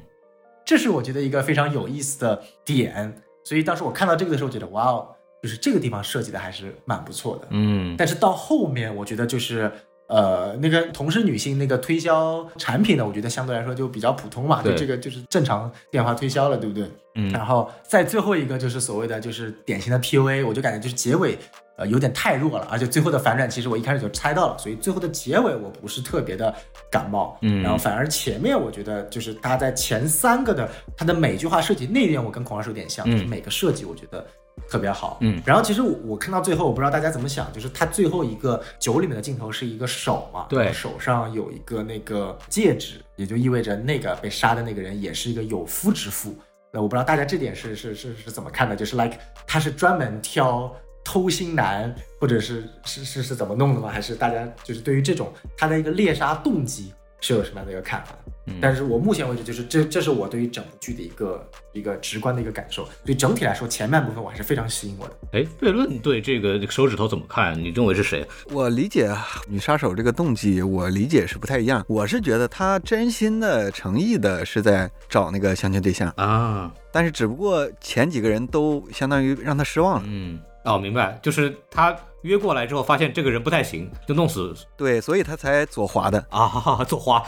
[0.65, 3.21] 这是我觉得一个非常有意思的点。
[3.43, 5.07] 所以当时我看到这个的时候，觉得哇哦，
[5.43, 7.47] 就是这个地方设计的还是蛮不错的。
[7.51, 7.95] 嗯。
[7.95, 9.71] 但是到后面，我觉得就是
[10.07, 16.89] 呃，那个同是女性那个推销产品的，我觉得相对来说就比较普通嘛，就对这个就是正常电话推销了，对不对？
[17.15, 17.29] 嗯。
[17.31, 21.37] 然后在最后一个就是所谓的就是典型的 PUA，我就感觉就是结尾
[21.77, 26.53] 呃有点太弱了，而且最后的反转其实我一开始就猜到了，所以最后的结尾我不是特别的
[26.89, 34.25] 感冒，嗯然后反而前面我觉得就是他在前三个的他的每句话设计那一点我跟孔老师有点像，嗯就是每个设计我觉得
[34.69, 46.33] 特别好，嗯然后其实我我看到最后我不知道大家怎么想，就是他最后一个酒里面的镜头是一个手嘛，对手上有一个那个戒指，也就意味着那个被杀的那个人也是一个有夫之妇。
[46.71, 48.75] 那我不知道大家这点是是是是怎么看的？
[48.75, 50.73] 就是 like 他是专门挑
[51.05, 53.87] 偷心男，或者是是是是怎么弄的吗？
[53.89, 56.91] 还是大家就是对于这种他的一个猎杀动机
[57.21, 58.13] 是有什么样的一个看法。
[58.47, 62.85] 嗯但是我目前为止，就是这这是我对于整部剧的一个一个直观的一个感受。
[62.85, 65.15] 所以整体来说，前半部分我还是非常吸引我的。
[65.31, 67.59] 哎，悖论对这个手指头怎么看？
[67.59, 68.23] 你认为是谁？
[68.51, 69.11] 我理解
[69.47, 71.83] 女杀手这个动机，我理解是不太一样。
[71.87, 80.03] 我是觉得她真心的、诚意的是在找那个相亲对象，啊，但是只不过前几个人都相当于让她失望了。
[80.05, 86.17] 嗯，哦，明白，就是他约过来之后，发现这个人不太行，就弄死对，所以他才左滑的。
[86.29, 87.23] 啊， 哈哈，做花，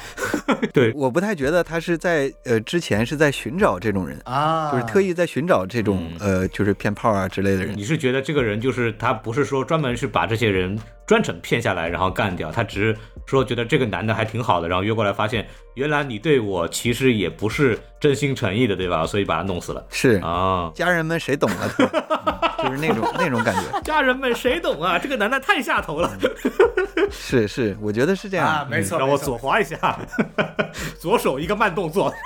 [0.73, 7.77] 对，我不太觉得他是在呃之前是在寻找这种人，啊就是特意在寻找这种、呃就是骗炮啊之类的人。
[7.77, 19.05] 你是觉得这个人就是他不是说专门是把这些人专程骗下来然后干掉，他只是说觉得这个男的还挺好的，然后约过来发现原来你对我其实也不是真心诚意的，对吧？
[19.05, 20.71] 所以把他弄死了是啊。
[20.73, 23.81] 家人们谁懂了他、嗯就是那种那种感觉。
[23.81, 24.86] 家人们谁懂啊？
[24.99, 26.15] 这个男的太下头了，
[27.09, 28.47] 是是，我觉得是这样。
[28.47, 29.99] 啊，没错，让我左滑一下，
[30.99, 32.13] 左手一个慢动作。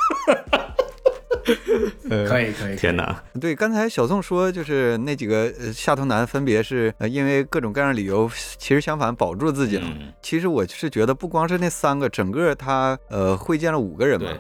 [2.28, 2.76] 可以可以。
[2.76, 9.84] 天哪，对，刚才小宋说，就是那几个呃下头男分别是呃因为各种各样的理由，其实相反保住自己了。
[9.86, 14.40] 嗯其实我是觉得，不光是那三个，整个他呃会见了五个人嘛对，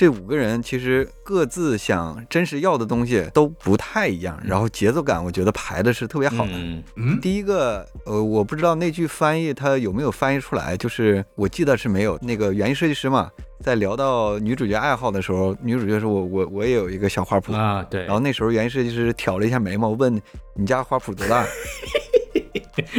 [0.00, 6.52] 这五个人其实各自想真实要的东西都不太一样，然后节奏感我觉得排的是特别好的。
[6.54, 12.18] 嗯嗯，第一个，呃，我不知道那句翻译他有没有翻译出来，就是我记得是没有。
[12.22, 13.30] 那个园艺设计师嘛，
[13.62, 20.18] 在聊到女主角爱好的时候，女主角说我我我也有一个小花圃，啊，对，然后那时候园艺设计师挑了一下眉毛，问
[20.54, 21.44] 你家花圃多大？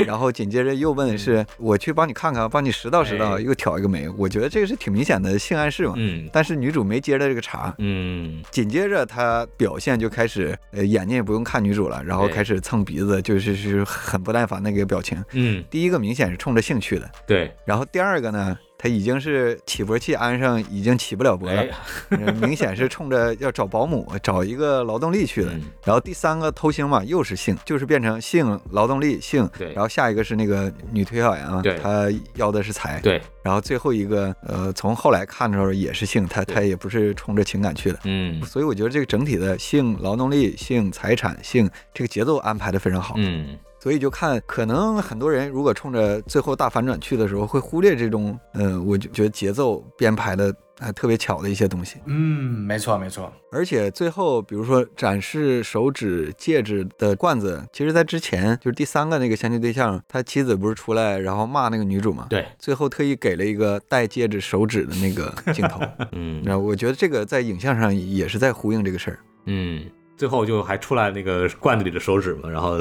[0.05, 4.07] 然后紧接着又问是我去帮你看看，帮你拾到拾到，哎又挑一个眉。
[4.17, 5.93] 我觉得这个是挺明显的性暗示嘛。
[5.97, 15.23] 嗯但是女主没接着这个茬，嗯紧接着她表现就开始，呃，眼睛也不用看女主了，然后开始蹭鼻子，就是是很不耐烦那个表情。
[15.33, 21.63] 嗯，第一个明显是冲着兴趣的，对，然后第二个呢，他已经是起搏器安上，已经起不了搏了
[22.41, 25.53] 明显是冲着要找保姆、找一个劳动力去的。
[25.53, 29.47] 嗯然后第三个偷腥嘛，又是性，就是变成性、劳动力、性。
[29.57, 32.99] 对然后下一个是那个女推销员啊对，她要的是财。
[33.01, 37.99] 对，然后最后一个，呃，从后来看的时候也是性，她对她也不是冲着情感去的。
[38.05, 43.13] 嗯所以我觉得这个整体的性、劳动力、性、财产、性这个节奏安排的非常好。
[43.17, 51.97] 嗯所以就看，可能很多人如果冲着最后大反转去的时候，会忽略这种，呃，我就觉得节奏编排的还特别巧的一些东西。
[52.05, 53.33] 嗯，没错没错。
[53.51, 62.27] 而且最后，比如说展示手指、戒指的罐子，其实在之前就是第三个那个相亲对象，他妻子不是出来然后骂那个女主嘛？
[62.29, 65.81] 对，最后特意给了一个戴戒指手指的那个镜头。
[66.13, 69.19] 嗯然后我觉得这个在影像上也是在呼应这个事儿。
[69.45, 72.79] 嗯，最后就还出来那个罐子里的手指嘛，然后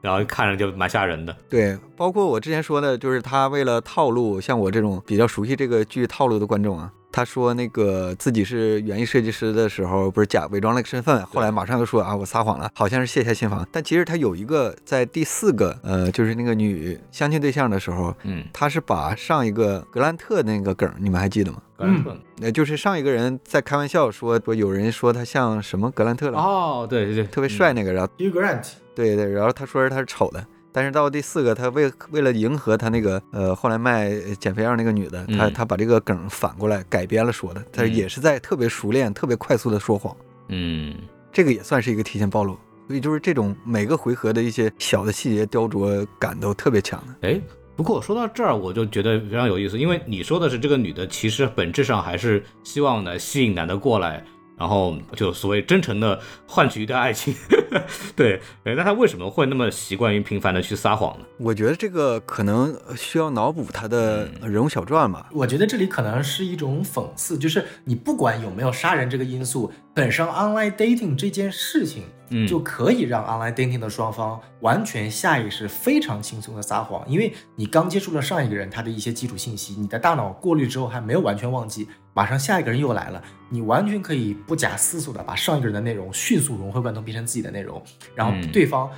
[0.00, 1.36] 然后看着就蛮吓人的。
[1.48, 13.66] 对，包括我之前说的，就是他为了套路，像我这种比较熟悉这个剧套路的观众啊，他说那个自己是园艺设计师的时候，不是假伪装了个身份，后来马上又说啊我撒谎了，好像是卸下心防。
[13.72, 21.60] 但其实他有一个在第四个，呃，就是那个女相亲对象的时候，嗯，他是把上一个格兰特那个梗，你们还记得吗？
[21.76, 30.44] 格兰特那，就是上一个人在开玩笑说说有人说他像什么格兰特了，哦，对对对，特别帅那个，然后 Hugh Grant，对对，然后他说是他是丑的，
[30.78, 40.16] 但是到第四个，他为为了迎合他那个呃后来卖减肥药那个女的，他嗯他把这个梗反过来改编了说的，他嗯也是在特别熟练、特别快速的说谎，
[40.50, 40.94] 嗯
[41.32, 42.56] 这个也算是一个提前暴露。
[42.86, 47.28] 所以就是这种每个回合的一些小的细节雕琢感都特别强的。
[47.28, 47.40] 哎，
[47.74, 54.24] 不过说到这儿，我就觉得非常有意思，因为你说的是这个女的，其实本质上还是希望呢吸引男的过来，
[54.58, 57.34] 然后就所谓真诚的换取一段爱情。
[58.16, 61.24] 对，哎那他为什么会那么习惯于频繁的去撒谎呢？
[61.38, 65.28] 我觉得这个可能需要脑补他的嗯人物小传吧。
[65.32, 72.46] 我觉得这里可能是一种讽刺，就是你不管有没有杀人这个因素，本身 online dating 这件事情，嗯。
[72.46, 87.82] 就可以让 online dating 的双方完全下意识、非常轻松的撒谎，因为你刚接触了上一个人他的一些基础信息，你的大脑过滤之后还没有完全忘记，马上下一个人又来了，你完全可以不假思索的把上一个人的内容迅速融会贯通，变成自己的内容，
[88.14, 88.52] 然后嗯。
[88.52, 88.88] 对方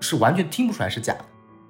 [0.00, 1.24] 是完全听不出来是假的。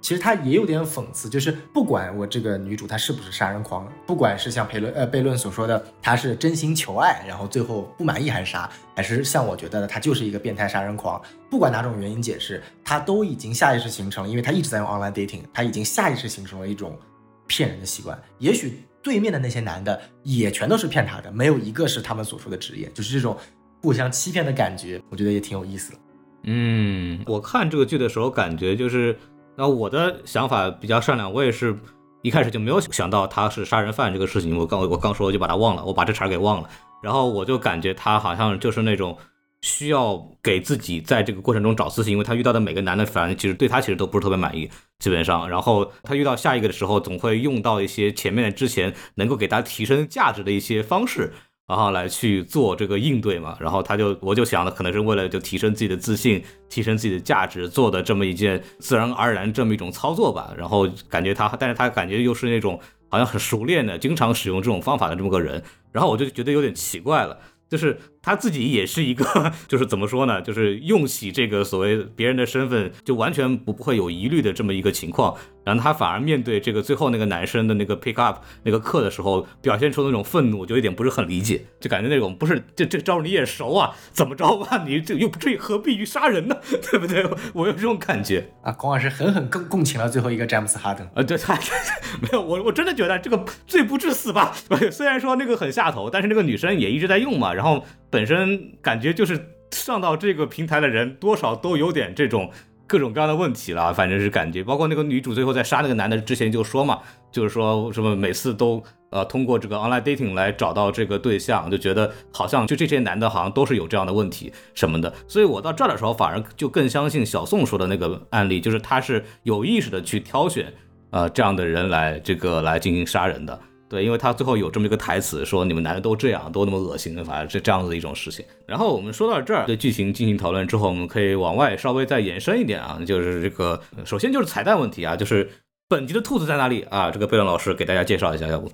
[0.04, 16.98] 其实他也有点讽刺，就是不管我这个女主她是不是杀人狂，不管是像悖论呃悖论所说的她是真心求爱，然后最后不满意还是杀，还是像我觉得的她就是一个变态杀人狂，不管哪种原因解释，她都已经下意识形成了，因为她一直在用 online dating，她已经下意识形成了一种
[17.46, 18.22] 骗人的习惯。
[18.38, 23.34] 也许对面的那些男的也全都是骗她的，没有一个是他们所说的职业，就是这种
[23.80, 25.98] 互相欺骗的感觉，我觉得也挺有意思的。
[26.46, 29.18] 嗯，我看这个剧的时候，感觉就是，
[29.56, 31.76] 那我的想法比较善良，我也是
[32.22, 36.68] 一开始就没有想到他是杀人犯这个事情，我刚我刚说就把他忘了，我把这茬给忘了，
[37.02, 39.16] 然后我就感觉他好像就是那种
[39.62, 51.32] 需要给自己在这个过程中找自信，因为他遇到的每个男的，反正其实对他其实都不是特别满意，基本上，然后他遇到下一个的时候，总会用到一些前面之前能够给他提升价值的一些方式。
[51.66, 60.52] 然后来去做这个应对嘛，然后他就我就想的可能是为了就提升自己的自信，提升自己的价值做的这么一件自然而然这么一种操作吧。
[60.56, 65.62] 然后感觉他，但是他感觉又是那种好像很熟练的，经常使用这种方法的这么个人。
[65.90, 75.36] 然后我就觉得有点奇怪了，就是他自己也是一个， 就是怎么说呢，就是用起这个所谓别人的身份就完全不不会有疑虑的这么一个情况。
[75.64, 84.84] 然后他反而面对这个最后那个男生的那个 pick up 那个课的时候，表现出那种愤怒，就有点不是很理解，就感觉那种不是这这招你也熟啊，怎么着吧？
[84.86, 86.56] 你这又不至于何必于杀人呢？
[86.90, 87.26] 对不对？
[87.54, 91.06] 我有这种感觉啊，孔老师狠狠共共情了最后一个詹姆斯哈登。
[91.14, 91.58] 啊，对他
[92.20, 94.54] 没有我我真的觉得这个罪不至死吧？
[94.92, 97.82] 虽然说那个很下头，但是那个女生也一直在用嘛，然后
[98.14, 99.32] 本身感觉就是
[99.72, 102.50] 上到这个平台的人多少都有点这种。
[102.86, 107.00] 各种各样的问题了，反正是感觉，包括那个女主最后在杀那个男的之前就说嘛，
[107.32, 120.70] 就是说什么每次都呃通过这个 online dating 来找到这个对象，就觉得好像就这些男的好像都是有这样的问题什么的，所以我到这儿的时候反而就更相信小宋说的那个案例，就是他是有意识的去挑选
[121.10, 123.58] 呃这样的人来这个来进行杀人的。
[123.88, 128.44] 对，因为他最后有这么一个台词，说你们男的都这样，都那么恶心，反正这这样子的一种事情。
[128.66, 135.48] 然后我们说到这儿，对剧情进行讨论之后，我们可以往外稍微再延伸一点啊，就是这个首先就是彩蛋问题啊，就是
[135.88, 137.10] 本集的兔子在哪里啊？
[137.10, 138.70] 这个贝伦老师给大家介绍一下，要不？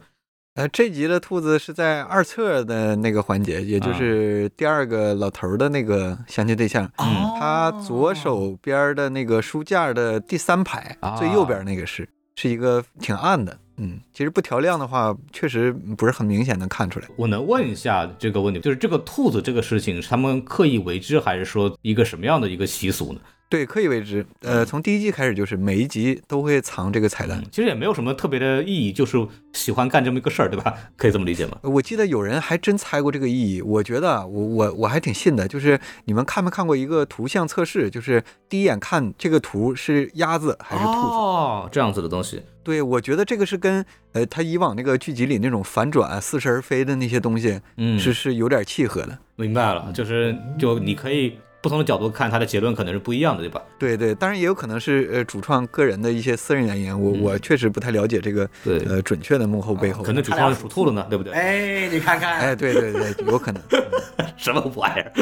[0.57, 7.07] 呃，这集的兔子是在二侧的那个环节，也就是第二个老头儿的那个相亲对象，嗯
[7.39, 12.09] 他左手边的那个书架的第三排啊最右边那个是
[12.41, 17.07] 是一个挺暗的，嗯，其实不调亮的话，确实不是很明显能看出来。
[17.17, 23.21] 我能问一下这个问题，就是这个兔子这个事情是他们刻意为之，还是说一个什么样的一个习俗呢？
[23.51, 24.25] 对，刻意为之。
[24.43, 27.45] 呃，从第一季开始就是每一集都会藏这个彩蛋嗯。
[27.51, 29.19] 其实也没有什么特别的意义，就是
[29.53, 30.73] 喜欢干这么一个事儿，对吧？
[30.97, 31.59] 可以这么理解吗？
[31.65, 35.49] 我记得有人还真猜过这个意义，我觉得啊我我我还挺信的。
[35.49, 37.91] 就是你们看没看过一个图像测试？
[37.91, 40.99] 就是第一眼看这个图是鸭子还是兔子？
[40.99, 42.41] 哦，这样子的东西。
[42.63, 49.19] 对，我觉得这个是跟呃他以往那个剧集里那种反转、似是而非的那些东西嗯，是是有点契合的。
[49.35, 53.63] 明白了，就是就你可以不同的角度看，它的结论可能是不一样的，对吧？
[53.79, 60.03] 对对，当然也有可能是呃主创个人的一些私人原因，我嗯我确实不太了解这个对呃准确的幕后背后。
[60.03, 61.33] 可能主创是属兔了呢，对不对？
[61.33, 63.63] 哎，你看看，哎，对对对，有可能。
[64.37, 65.13] 什么玩意儿？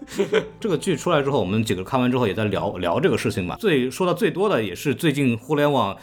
[0.58, 3.56] 这个剧出来之后，我们几个看完之后也在聊聊这个事情嘛。
[3.56, 5.94] 最说到最多的也是最近互联网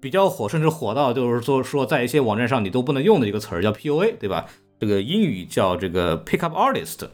[0.00, 4.44] 比较火，甚至火到就是说说在一些网站上你都不能用的一个词儿叫 PUA，对吧？
[4.80, 7.06] 这个英语叫这个 Pickup Artist。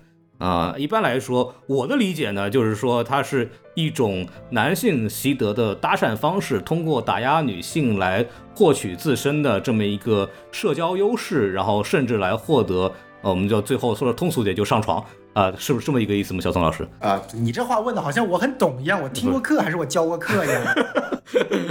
[0.43, 16.41] 啊、一般来说，我的理解呢，就是说它是一种男性习得的搭讪方式，通过打压女性来获取自身的这么一个社交优势，然后甚至来获得，呃，我们就最后说的通俗点，就上床啊、是不是这么一个意思吗？
[16.41, 16.87] 小宋老师？
[16.99, 20.63] 啊、你这话问的好像我很懂一样，我听过课还是我教过课一样。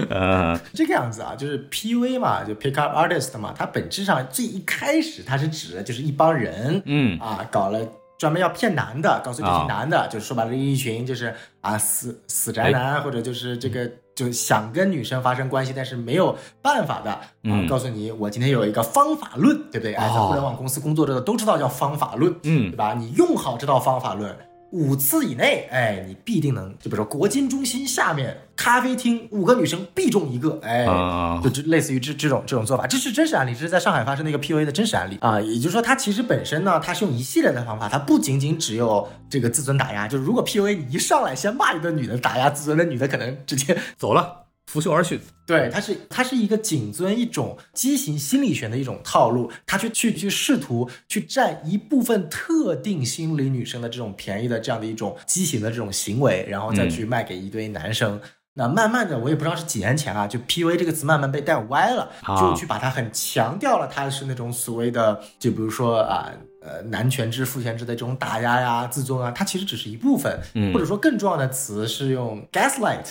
[0.10, 7.80] 呃， 这个样子啊，就是 PUA 嘛，就 Pick Up Artist 嘛，它本质上最一开始它是指的就是一帮人，嗯啊，搞了
[8.22, 19.96] 专门要骗男的，告诉这是男的，就是说白了一群就是啊死死宅男，或者就是这个就想跟女生发生关系，但是没有办法的啊，嗯告诉你我今天有一个方法论，对不对？
[19.96, 22.94] 哎，在哦互联网公司工作的都知道叫方法论，嗯对吧？
[22.94, 24.38] 你用好这套方法论。
[24.72, 35.40] 五次以内，哎，你必定能，就比如说国金中心下面咖啡厅五个女生必中一个，哎，啊就就类似于这这种这种做法，这是真实案例，这是在上海发生的一个 PUA 的真实案例啊。
[35.42, 45.20] 也就是说，它其实本身呢，它是用一系列的方法，它不仅仅只有这个自尊打压，就是如果 PUA 你一上来先骂一顿女的打压自尊，那女的可能直接走了，拂袖而去。
[45.46, 58.22] 对，它是它是一个谨遵一种畸形心理学的一种套路，它去去去试图去占一部分特定心理女生的这种便宜的这样的一种畸形的这种行为，然后再去卖给一堆男生。
[58.54, 66.32] 那慢慢的，我也不知道是几年前啊，就 PUA 这个词慢慢被带歪了，啊就去把它很强调了，它是那种所谓的，就比如说啊。
[66.64, 73.04] 呃，男权制、父权制的这种打压呀、自尊啊，它其实只是一部分，嗯或者说更重要的词是用 gaslight，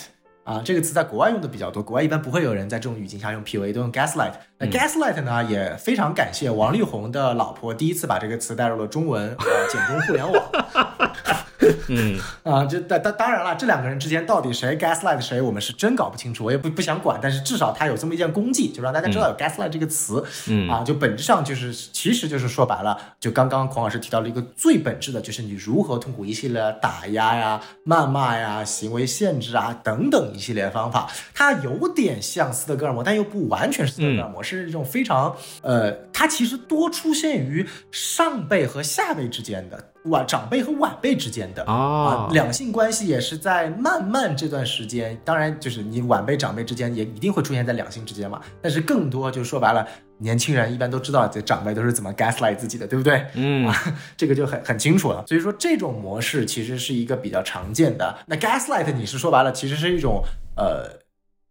[0.43, 4.33] 啊，这个词在国外用的比较多，国外一般不会有人在这种语境下用 PUA，都用 gaslight。
[4.57, 10.43] 那 gaslight 呢，也非常感谢王力宏的老婆第一次把这个词带入了中文，呃，简中互联网。
[11.87, 17.19] 嗯， 啊，就当当当然了，这两个人之间到底谁 gaslight 谁，我们是真搞不清楚，我也不不想管。
[17.21, 20.23] 但是至少他有这么一件功绩，就让大家知道有 gaslight 这个词。
[20.47, 39.90] 嗯啊，就本质上就是，其实就是说白了，就刚刚孔老师提到了一个最本质的，就是你如何通过一系列打压呀、谩骂呀、行为限制啊等等一系列方法，它有点像斯德哥尔摩，但又不完全是斯德哥尔摩，是一种非常呃，它其实多出现于上辈和下辈之间的。
[40.05, 49.87] 晚长辈和晚辈之间的哦啊，两性关系也是在慢慢这段时间，当然就是你晚辈长辈之间也一定会出现在两性之间嘛，但是更多就是说白了，
[50.17, 53.25] 年轻人一般都知道这长辈都是怎么 gaslight 自己的，对不对？
[53.35, 53.75] 嗯啊，
[54.17, 55.23] 这个就很很清楚了。
[55.27, 58.17] 所以说这种模式其实是一个比较常见的。
[58.25, 60.23] 那 gaslight 你是说白了，其实是一种
[60.55, 61.00] 呃。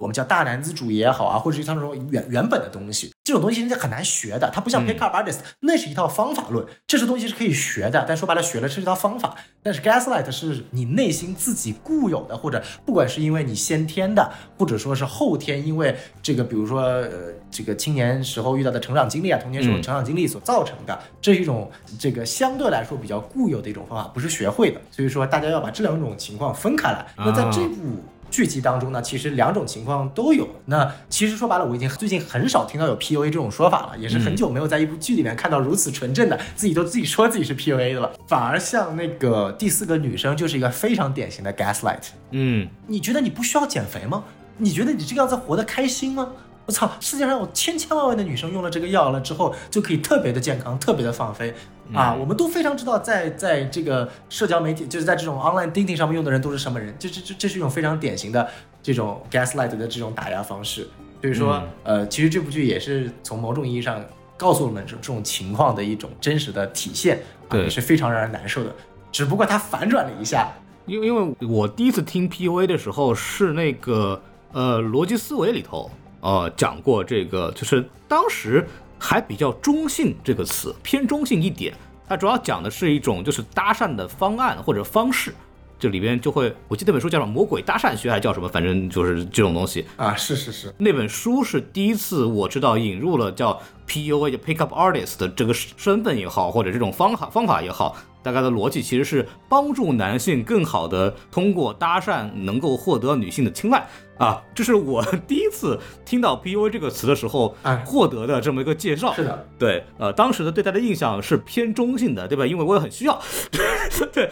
[0.00, 19.82] 我们叫大男子主义也好啊，或者是他那种原原本的东西，这种东西人家很难学的，它不像 pick up artist，、那是一套方法论，这些东西是可以学的，但说白了学了是一套方法，但是 gaslight 是你内心自己固有的，或者不管是因为你先天的，或者说是后天因为这个，比如说呃这个青年时候遇到的成长经历啊，童年时候嗯。
[19.82, 27.04] 成长经历所造成的，这是一种这个相对来说比较固有的一种方法，不是学会的，所以说大家要把这两种情况分开来。
[27.16, 27.98] 那在这部
[28.30, 30.48] 剧集当中呢，其实两种情况都有。
[30.66, 38.12] 那其实说白了，我已经最近很少听到有 PUA 这种说法了，也是很久没有在一部剧里面看到如此纯正的，自己都自己说自己是 PUA 的了。
[38.26, 42.10] 反而像那个第四个女生，就是一个非常典型的 gaslight。
[42.30, 44.22] 嗯，你觉得你不需要减肥吗？
[44.58, 46.28] 你觉得你这个样子活得开心吗？
[46.70, 46.88] 我操！
[47.00, 51.52] 世界上有千千万万的女生用了这个药了之后，就可以特别的健康，特别的放飞
[51.92, 52.14] 啊！
[52.14, 58.48] 我们都非常知道在，在这个社交媒体，就是在这种 online dating 上面用的人都是什么人，这这这这是一种非常典型的
[58.80, 60.88] 这种 gaslight 的这种打压方式。
[61.20, 64.00] 所以说，呃，其实这部剧也是从某种意义上
[64.36, 67.16] 告诉我们这这种情况的一种真实的体现，
[67.48, 68.72] 啊，对也是非常让人难受的。
[69.10, 70.46] 只不过它反转了一下，
[70.86, 75.90] 因为因为我第一次听 PUA 的时候是那个呃逻辑思维里头
[76.20, 78.66] 呃讲过这个，就是当时
[78.98, 81.74] 还比较中性这个词，偏中性一点。
[82.08, 85.32] 它主要讲的是一种就是搭讪的方案或者方式，
[85.78, 89.86] 这里边就会我记得那本书叫什么《魔鬼搭讪学》还是叫什么，反正就是这种东西。
[89.96, 93.60] 啊，是是是，那本书是第一次我知道引入了叫
[93.90, 103.84] PUA 就 Pick Up Artist 的这个身份也好，或者这种方法方法也好，大概的逻辑其实是帮助男性更好的通过搭讪能够获得女性的青睐
[104.16, 109.12] 啊，这是我 第一次听到 PUA 这个词的时候哎获得的这么一个介绍。
[109.14, 112.46] 是的，对，呃，当时的对他的印象是偏中性的，对吧？
[112.46, 113.20] 因为我也很需要。
[113.50, 113.60] 对
[114.12, 114.30] 对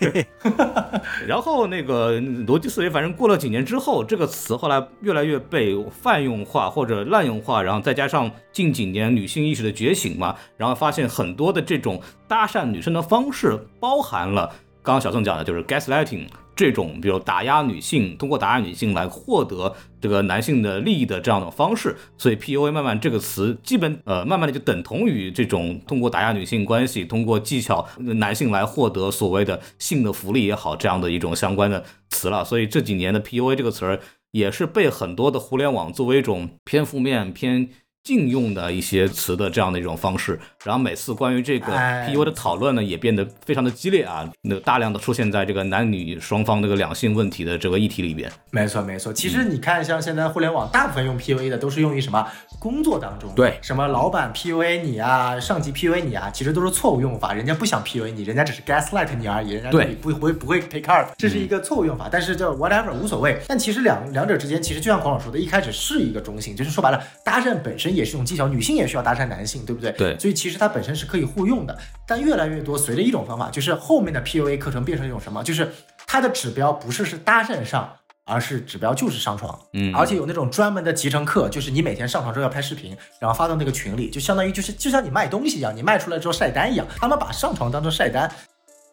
[0.00, 0.26] 对。
[1.26, 14.46] 然后那个逻辑思维，反正过了几年之后，这个词后来越来越被泛用化或者滥用化，然后再加上近几年女性意识的觉醒嘛，然后发现很多的这种搭讪女生的方式包含了
[14.82, 16.26] 刚刚小宋讲的，就是 gaslighting。
[16.56, 32.44] 这种比如打压女性，通过打压女性来获得这个男性的利益的这样的方式，所以 PUA 慢慢这个词基本呃慢慢的就等同于这种通过打压女性关系，通过技巧男性来获得所谓的性的福利也好，这样的一种相关的词了。
[32.44, 33.98] 所以这几年的 PUA 这个词儿
[34.30, 37.68] 也是被很多的互联网作为一种偏负面、偏
[38.04, 40.38] 禁用的一些词的这样的一种方式。
[40.64, 48.30] 然后每次关于这个哎 PUA 的讨论呢，也变得非常的激烈啊，那大量的出现在这个男女双方这个两性问题的这个议题里边。
[48.50, 49.12] 没错没错。
[49.12, 52.26] 其嗯实你看，像现在互联网大部分用 PUA 的都是用于什么
[52.58, 57.34] 工作当中，对什么老板 PUA 你啊，上级 PUA 你啊，其实都是错误用法。
[57.34, 62.08] 人家不想 PUA 你，人家只是 gaslight 你而已，人家你不不会不会 take care，这是一个错误用法。
[62.10, 63.38] 但是就 whatever 无所谓。
[63.46, 69.92] 但其实两两者之间，其实就像孔老师说的，一开始是一个中性，就是说白了，搭讪本身也是一种技巧，女性也需要搭讪男性，对不对？
[69.92, 71.76] 对所以其实它本身是可以互用的。
[72.06, 75.42] 但越来越多，随着一种方法，就是后面的 PUA 课程变成一种什么？
[75.42, 75.72] 就是
[76.06, 77.90] 它的指标不是是搭讪上。
[78.26, 88.32] 而是指标就是上床，嗯而且有那种专门的集成课，就是你每天上床之后要拍视频，然后发到那个群里，就相当于就是就像你卖东西一样，你卖出来之后晒单一样，他们把上床当成晒单，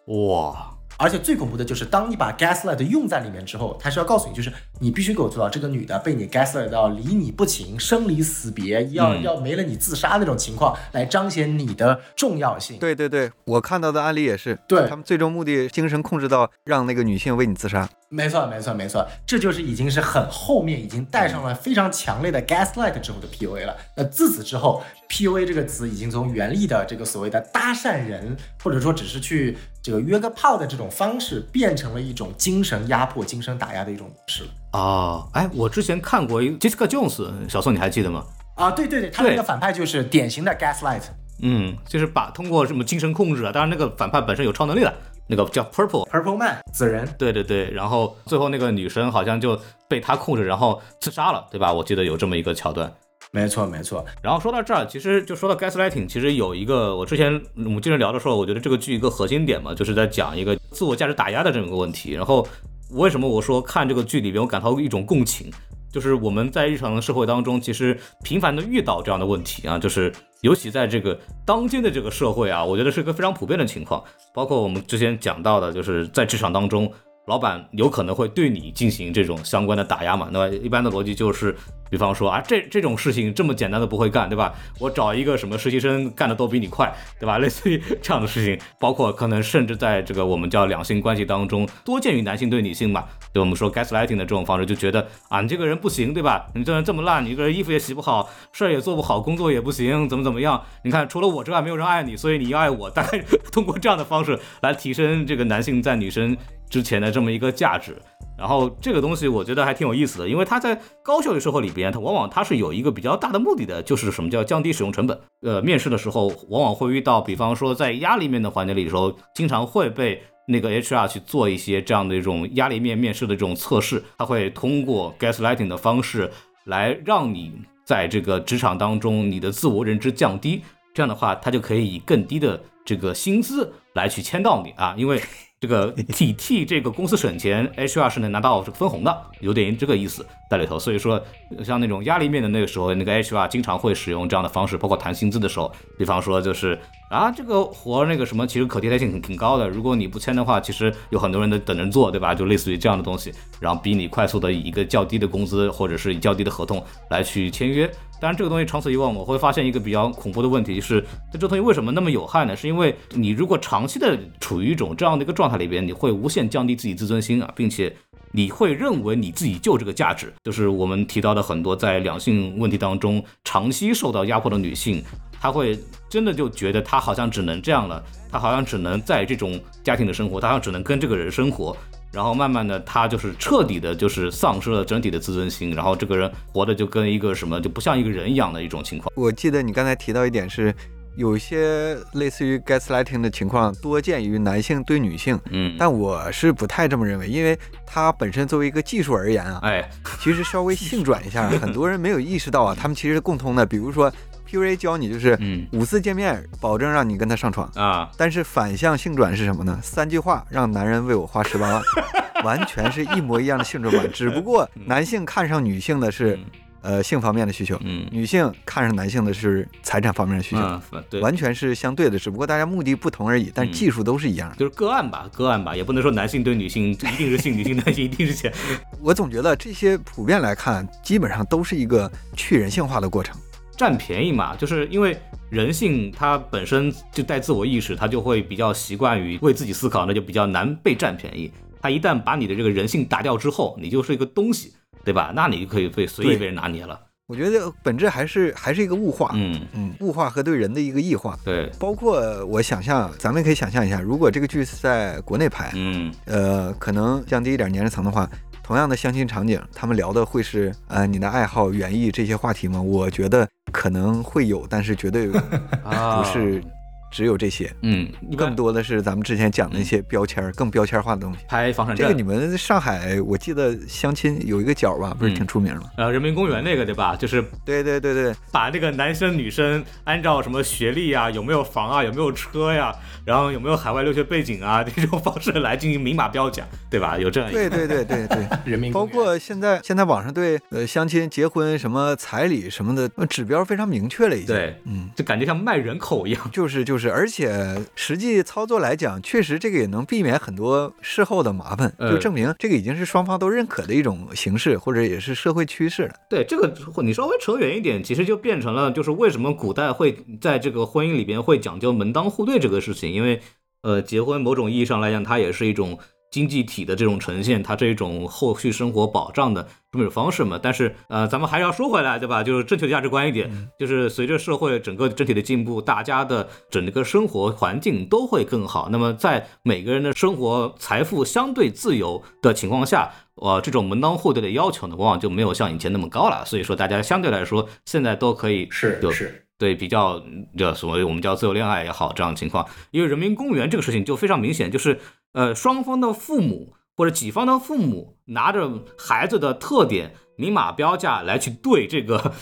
[0.08, 12.78] 哇，而且最恐怖的就是，当你把 gaslight 用在里面之后，他是要告诉你，就是你必须给我做到这个女的被你 gaslight 到离你不情、生离死别，要、嗯要没了你自杀那种情况，来彰显你的重要性。
[12.78, 17.90] 对对对，我看到的案例也是，对他们最终目的精神控制到让那个女性为你自杀。
[18.14, 23.78] 没错，没错，没错，这就是已经是很后面已经带上了非常强烈的 gaslight 之后的 PUA 了。
[23.96, 34.80] 那自此之后，PUA 这个词已经从原力的这个所谓的搭讪人，或者说只是去这个约个炮的这种方式，变成了一种精神压迫、精神打压的一种模式了。
[34.80, 38.24] 啊，哎，我之前看过一 Jessica Jones，小宋你还记得吗？
[38.56, 41.04] 啊，对对对，他那个反派就是典型的 gaslight。
[41.42, 44.94] 嗯，就是把通过什么精神控制啊，当然那个反派本身有超能力的，
[45.28, 46.08] 那个叫 Purple。
[46.08, 51.74] Purple Man 紫人，对对对，然后最后那个女生好像就被他控制，然后自杀了，对吧？
[51.74, 52.94] 我记得有这么一个桥段。
[53.34, 62.12] 没错没错，然后说到这儿，其实就说到 gaslighting，其实有一个我之前我们经常聊的时候，我觉得这个剧一个核心点嘛，就是在讲一个自我价值打压的这么一个问题。
[62.12, 62.46] 然后
[62.92, 65.50] 为什么我说看这个剧里边，我感到一种共情，
[65.94, 70.12] 就是我们在日常的社会当中，其实频繁的遇到这样的问题啊，就是
[70.42, 74.04] 尤其在这个当今的这个社会啊，我觉得是一个非常普遍的情况。
[74.34, 76.92] 包括我们之前讲到的，就是在职场当中，
[77.32, 80.28] 老板有可能会对你进行这种相关的打压嘛。
[80.34, 81.56] 那么一般的逻辑就是，
[81.90, 84.54] 比方说啊，这这种事情这么简单的不会干，对吧？
[84.80, 87.38] 我找一个什么实习生干的都比你快，对吧？
[87.40, 93.06] 类似于这样的事情，包括可能甚至在这个我们叫两性关系当中，多见于男性对女性嘛。
[93.32, 96.48] 对我们说 gaslighting 的这种方式，就觉得啊，你这个人不行，对吧？
[96.54, 100.62] 你这人这么烂，你这个人衣服也洗不好，事儿也做不好，工作也不行，怎么怎么样？
[100.84, 102.90] 你看，除了我之外，没有人爱你，所以你要爱我。
[102.92, 103.24] 大概
[103.54, 106.36] 通过这样的方式来提升这个男性在女生
[106.72, 107.96] 之前的这么一个价值。
[108.36, 115.20] 然后这个东西我觉得还挺有意思的，因为它在高效率社会里边，它往往它是有一个比较大的目的的，就是什么叫降低使用成本。
[115.44, 126.32] 呃，面试的时候往往会遇到，比方说在压力面的环节里的时候，经常会被那个 HR 去做一些这样的一种压力面面试的这种测试，他会通过 gaslighting 的方式
[126.66, 127.54] 来让你
[127.86, 130.64] 在这个职场当中你的自我认知降低，
[130.96, 135.22] 这样的话，他就可以以更低的这个薪资来去签到你啊，因为
[135.62, 140.80] 这个 替替这个公司省钱，HR 是能拿到这个分红的，有点这个意思在里头。
[140.80, 141.24] 所以说，
[141.64, 146.80] 像那种压力面的那个时候，那个 HR 经常会使用这样的方式，包括谈薪资的时候，比方说就是
[147.12, 152.34] 啊，这个活那个什么，其实可替代性挺挺高的，如果你不签的话，其实有很多人都等着做，对吧？
[152.34, 157.86] 就类似于这样的东西，然后逼你快速的以一个较低的工资或者是以较低的合同来去签约。
[158.22, 161.04] 当然，这个东西长此以往，我会发现一个比较恐怖的问题，就是
[161.34, 162.56] 这东西为什么那么有害呢？
[162.56, 167.94] 是因为你如果长期的处于一种这样的一个状态里边，你会无限降低自己自尊心啊，并且
[168.32, 170.32] 你会认为你自己就这个价值。
[170.46, 175.04] 就是我们提到的很多在两性问题当中长期受到压迫的女性，
[175.42, 175.78] 她会
[176.08, 181.76] 真的就觉得他好像只能这样了，他好像只能在这种家庭的生活，他好像只能跟这个人生活。
[182.14, 189.10] 然后慢慢的，他就是彻底的，就是丧失了整体的自尊心，然后这个人活的就跟一个什么，就不像一个人一样的一种情况。
[189.16, 190.76] 我记得你刚才提到一点是，
[191.16, 199.90] 有一些类似于 gaslighting 的情况多见于男性对女性，嗯，但我是不太这么认为，因为它本身作为一个技术而言啊，哎，
[200.20, 203.66] 其实稍微性转一下， 很多人没有意识到啊，他们其实是共通的。
[203.66, 204.12] 比如说
[204.52, 209.80] PUA 教你就是嗯五次见面，保证让你跟他上床，啊，但是反向性转是什么呢？
[209.82, 211.82] 三句话让男人为我花十八万，
[212.44, 216.38] 完全是一模一样的性转版，只不过 男性看上女性的是
[216.82, 224.56] 呃性方面的需求，嗯女性看上男性的是财产方面的需求，嗯，对，完全是相对的，只不过大家目的不同而已，但嗯技术都是一样的。
[224.58, 228.52] 就是个案吧，个案吧，也不能说男性对女性一定是性，女性男性一定是钱。
[229.00, 233.36] 我总觉得这些普遍来看，基本上都是一个去人性化的过程。
[233.78, 235.18] 占便宜嘛，就是因为
[235.50, 241.52] 人性它本身就带自我意识，它就会比较习惯于为自己思考，那就比较难被占便宜。
[241.82, 245.32] 它一旦把你的这个人性打掉之后，你就是一个东西，对吧？
[245.36, 247.00] 那你就可以被随意被人拿捏了。
[247.28, 251.40] 我觉得本质还是还是一个物化，嗯，嗯，物化和对人的一个异化。
[251.46, 258.30] 对，包括我想象，咱们可以想象一下，如果这个剧是在国内拍，嗯呃，可能降低一点年龄层的话，
[258.72, 262.82] 同样的相亲场景，他们聊的会是呃你的爱好、园艺这些话题吗？
[262.82, 265.30] 我觉得可能会有，但是绝对
[265.84, 266.64] 啊不是
[267.12, 271.40] 只有这些，嗯，更多的是咱们之前讲的一些标签儿，更标签化的东西。
[271.48, 275.84] 拍房产证这个你，们上海，我记得相亲有一个角吧，不是嗯挺出名吗？
[275.98, 277.16] 呃，人民公园那个对吧？
[277.18, 282.96] 就是对对对对，把这个男生女生按照什么学历啊、有没有房啊、有没有车呀、
[283.26, 287.18] 然后有没有海外留学背景啊 这种方式来进行明码标价，对吧？
[287.18, 288.48] 有这样一个对对对对对。
[288.72, 294.56] 人民包公园括现在现在网上对呃相亲、结婚什么彩礼什么的呃指标非常明确了，已经。
[294.56, 296.42] 对，嗯，就感觉像卖人口一样。
[296.52, 306.14] 就是就是，而且实际操作来讲，确实这个也能避免很多事后的麻烦，呃就证明这个已经是双方都认可的一种形式，或者也是社会趋势了。
[306.30, 313.42] 对这个，你稍微扯远一点，其实就变成了就是为什么古代会在这个婚姻里边会讲究门当户对这个事情，因为
[313.82, 315.98] 呃，结婚某种意义上来讲，它也是一种
[316.32, 320.60] 经济体的这种呈现，它这一种后续生活保障的这么一种方式嘛。
[320.62, 322.44] 但是呃，咱们还是要说回来，对吧？
[322.44, 328.90] 就是正确的价值观一点，就是随着社会整个整体的进步，大家的整个生活环境都会更好。
[328.92, 336.44] 那么在每个人的生活财富相对自由的情况下，呃，这种门当户对的要求呢，往往就没有像以前那么高了。
[336.46, 338.70] 所以说，大家相对来说现在都可以
[339.02, 340.24] 有是是，对比较
[340.58, 345.00] 这所谓我们叫自由恋爱也好这样的情况，因为人民公园这个事情就非常明显，就是
[345.34, 350.14] 呃，双方的父母或者己方的父母拿着孩子的特点。
[350.38, 352.34] 明码标价来去对这个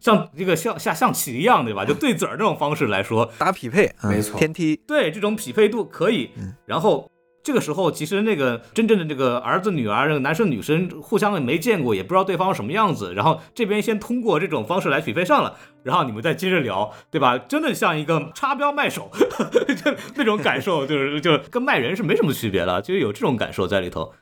[0.00, 1.84] 像这个像下象棋一样，对吧？
[1.84, 6.30] 就对子儿这种方式来说，打匹配，嗯没错天梯，对这种匹配度可以。
[6.64, 7.10] 然后
[7.42, 13.12] 这个时候，其实那个真正的这个儿子女儿，这个男生女生互相也没见过，也不知道对方什么样子。
[13.14, 17.36] 然后这边先通过这种方式来匹配上了，然后你们再接着聊，对吧？
[17.36, 19.10] 真的像一个插标卖手，
[19.84, 24.12] 就那种感受，就是就跟卖人是没什么区别的，就有这种感受在里头。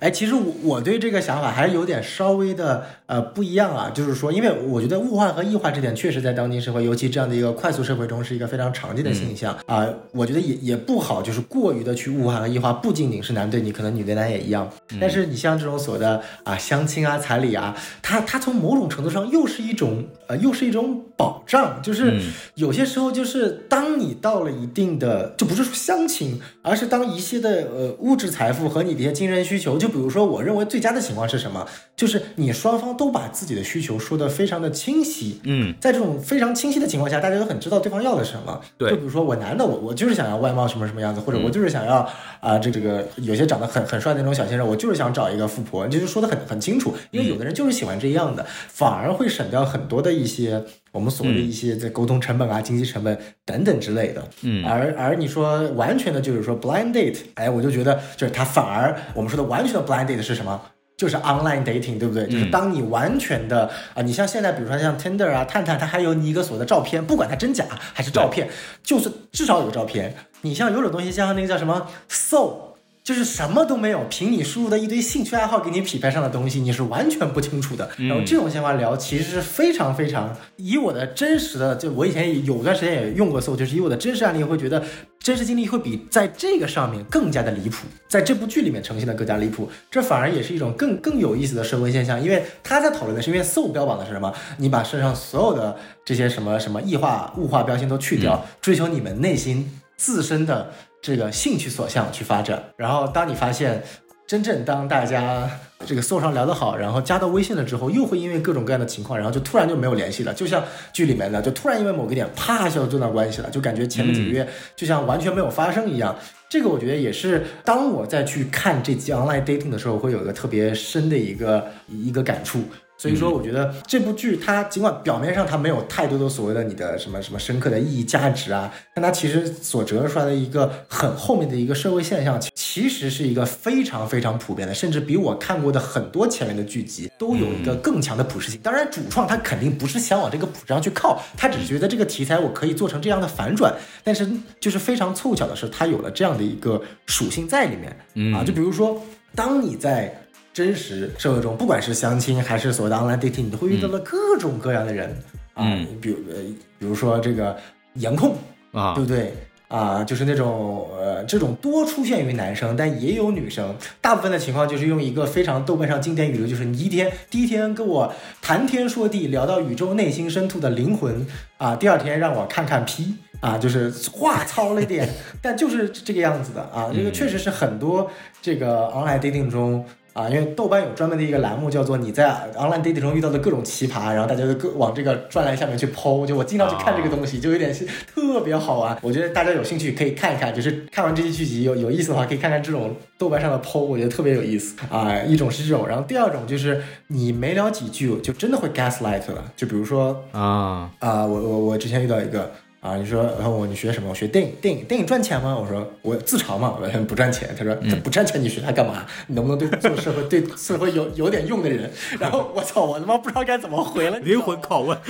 [0.00, 14.70] 哎，其实我我对这个想法还是有点稍微的呃不一样啊，就是说，因为我觉得物化和异化这点确实在当今社会，尤其这样的一个快速社会中是一个非常常见的现象啊、我觉得也也不好，就是过于的去物化和异化，不仅仅是男对女，可能女对男也一样。
[15.00, 22.32] 但是你像这种所谓的啊相亲啊彩礼啊，它它从某种程度上又是一种呃又是一种保障，就是嗯。
[22.54, 31.66] 有些时候就是当你到了一定的，就不是说相亲，而是当一些的呃物质财富和你的一些精神需求，就比如说，我认为最佳的情况是什么？
[31.96, 35.40] 就是你双方都把自己的需求说得非常的清晰。
[35.44, 38.60] 嗯，在这种非常清晰的情况下，大家都很知道对方要的是什么。
[38.76, 42.08] 对就比如说我男的，我我就是想要外貌什么什么样子，或者我就是想要
[42.40, 46.94] 啊、这这个有些长得很很帅的那种小先生，我就是想找一个富婆，这就说的很很清楚。
[47.10, 50.64] 因为有的人就是喜欢这样的，反而会省掉很多的一些
[50.98, 54.20] 我们所谓的一些在沟通成本啊、经济成本等等之类的。
[54.42, 60.60] 嗯而而你说完全的就是说 blind date，哎，我就觉得就是它反而我们说的完全的 blind date 是什么？
[60.96, 62.26] 就是 online dating，对不对？
[62.26, 68.48] 就是当你完全的啊、你像现在比如说像 Tinder 啊、探探，它还有你一个所谓的照片，不管它真假还是照片，
[68.82, 70.12] 就是至少有个照片。
[70.40, 72.67] 你像有种东西，像那个叫什么 Soul。
[73.08, 77.88] 就是什么都没有，凭你输入的一堆兴趣爱好给你匹配上的东西，你是完全不清楚的。
[77.96, 84.84] 然后这种情况聊，其实是非常非常以我的真实的，就我以前有段时间也用过搜，就是以我的真实案例会觉得
[85.18, 94.30] 真实经历会比在这个上面更加的离谱，在这部剧里面呈现的更加离谱，这反而也是一种更更有意思的社会现象，因为他在讨论的是，因为搜标榜的是什么？
[94.58, 100.70] 你把身上所有的这些什么什么异化、物化标签都去掉，追求你们内心自身的
[101.00, 102.62] 这个兴趣所向去发展。
[102.76, 103.82] 然后当你发现，
[104.26, 105.48] 真正当大家
[105.86, 110.34] 这个搜上聊得好，然后加到微信了之后，又会因为各种各样的情况，然后就突然就没有联系了。
[110.34, 114.46] 就像剧里面的，就突然因为某个点，啪一下就中断关系了，就感觉前面几个月
[114.76, 116.14] 就像完全没有发生一样。
[116.50, 122.62] 这个我觉得也是，当我再去看这集 online dating 的时候，会有一个特别深的一个一个感触。
[122.98, 138.60] 所以说，我觉得这部剧它尽管表面上它没有太多的所谓的你的什么什么深刻的意义价值啊，但它其实所折射出来的一个很后面的一个社会现象，其其实是一个非常非常普遍的，甚至比我看过的很多前面的剧集都有一个更强的普适性。
[138.62, 143.72] 当然，主创他肯定不是想往这个普上去靠，他只是觉得这个题材我可以做成这样的反转，
[144.04, 144.28] 但是
[144.60, 148.34] 就是非常凑巧的是，它有了这样的一个属性在里面。
[148.34, 149.00] 啊，就比如说，
[149.34, 150.20] 当你在
[150.58, 155.16] 真实社会中，不管是相亲还是所谓的 online dating，你都会遇到了各种各样的人、
[155.54, 155.64] 啊，
[156.00, 156.42] 比如呃，
[156.80, 157.56] 比如说这个
[157.94, 158.34] 颜控，
[158.72, 159.32] 啊对，不对？
[159.68, 163.72] 啊，就是那种呃，这种多出现于男生，但也有女生。
[164.00, 171.24] 大部分的情况就是用一个非常豆瓣上经典语录，就是你一天第一天跟我谈天说地，聊到宇宙内心深处的灵魂
[171.58, 175.08] 啊，第二天让我看看 P 啊，就是话糙了一点，
[175.40, 176.90] 但就是这个样子的啊。
[176.92, 178.10] 这个确实是很多
[178.42, 179.86] 这个 online dating 中。
[180.18, 186.26] 啊，因为豆瓣有专门的一个栏目叫做“你在 online dating 中遇到的各种奇葩”，然后大家就各往这个专栏下面去剖。
[186.26, 188.98] 就我经常去看这个东西，就有点是特别好玩。
[189.00, 195.14] 我觉得大家有兴趣可以看一看，就是看完这期剧集有有意思的话，可以看看这种豆瓣上的剖，我觉得特别有意思啊。
[195.22, 199.44] 一种是这种，然后第二种就是你没聊几句就真的会 gaslight 了。
[199.56, 202.50] 就比如说啊，啊、我我我之前遇到一个
[202.80, 204.08] 啊，你说，然后我你学什么？
[204.10, 205.58] 我学电影，电影电影赚钱吗？
[205.60, 207.52] 我说我自嘲嘛，不赚钱。
[207.58, 209.04] 他说这不赚钱你学它干嘛？
[209.26, 211.90] 你能不能对做社会对社会有有点用的人？
[212.20, 214.96] 然后我操，我他妈不知道该怎么回了，灵魂拷问，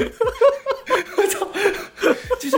[1.19, 1.47] 我操，
[2.41, 2.57] 就是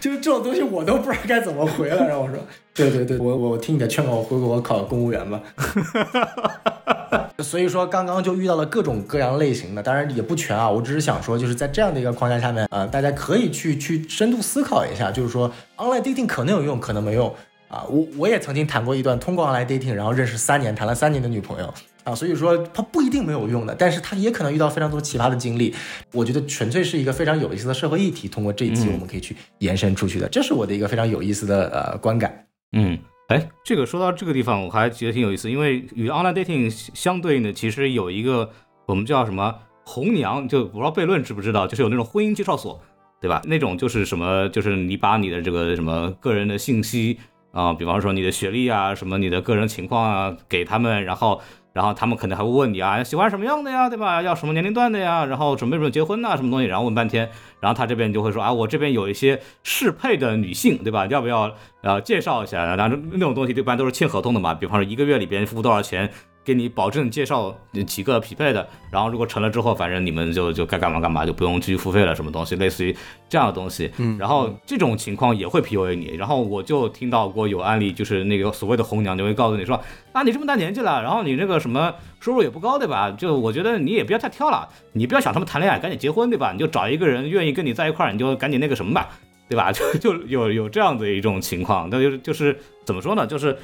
[0.00, 2.06] 就是这种东西我都不知道该怎么回了。
[2.06, 2.38] 然后我说，
[2.72, 5.42] 对对对，我我听你的劝告，我回国考公务员吧。
[7.38, 10.70] 所以说，刚刚就遇到了各种各样类型的，当然也不全啊。
[10.70, 17.32] 我只是想说，就是在这样的一个框架下面，呃，大家可以去去深度思考一下，就是说，online dating 可能有用，可能没用
[17.68, 17.84] 啊。
[17.90, 21.72] 我我也曾经谈过一段通过 online dating，然后认识三年，谈了三年的女朋友
[22.04, 22.14] 啊。
[22.14, 25.74] 所以说，它不一定没有用的，但是它也可能遇到非常多奇葩的经历。
[26.12, 32.46] 我觉得纯粹是一个非常有意思的社会议题，通过这一期我们可以去延伸出去的，这是我的一个非常有意思的呃观感。
[32.72, 32.98] 嗯，
[33.28, 38.50] 哎，这个说到这个地方，我还觉得挺有意思，因为与 online dating 相对应的，其实有一个
[38.86, 39.54] 我们叫什么
[39.84, 42.80] 红娘，就不知道悖论知不知道，就是有那种婚姻介绍所，
[43.20, 43.42] 对吧？
[43.44, 47.18] 那种就是什么，就是你把你的这个什么个人的信息。
[47.52, 51.40] 啊、比方说你的学历啊，什么你的个人情况啊，给他们，然后
[51.76, 54.22] 然后他们可能还会问你啊，喜欢什么样的呀，对吧？
[54.22, 55.26] 要什么年龄段的呀？
[55.26, 56.66] 然后准备准备结婚呐、什么东西？
[56.66, 57.28] 然后问半天，
[57.60, 61.04] 然后他这边就会说啊，我这边有一些适配的女性，对吧？
[61.08, 62.64] 要不要呃介绍一下？
[62.64, 66.10] 然后那种东西一般都是签合同的嘛，比方说一个月里边付多少钱。
[66.46, 67.52] 给你保证介绍
[67.84, 72.96] 几个匹配的，然后如果成了之后，反正你们就就该干嘛干嘛，就不用继续付费了，什么东西，类似于
[73.28, 73.90] 这样的东西。
[73.96, 76.14] 嗯，然后这种情况也会 PUA 你。
[76.16, 79.74] 然后我就听到过有案例，就是那个所谓的红娘就会告诉你说，
[80.12, 83.10] 啊，你这么大年纪了，然后你这个什么收入也不高，对吧？
[83.10, 86.52] 就我觉得你也不要太挑了，你不要想他们谈恋爱，赶紧结婚，对吧？
[86.52, 89.08] 你就找一个人愿意跟你在一块儿，你就赶紧那个什么吧，
[89.48, 89.72] 对吧？
[89.72, 93.26] 就就有有这样的一种情况，那就是就是怎么说呢？
[93.26, 93.58] 就是。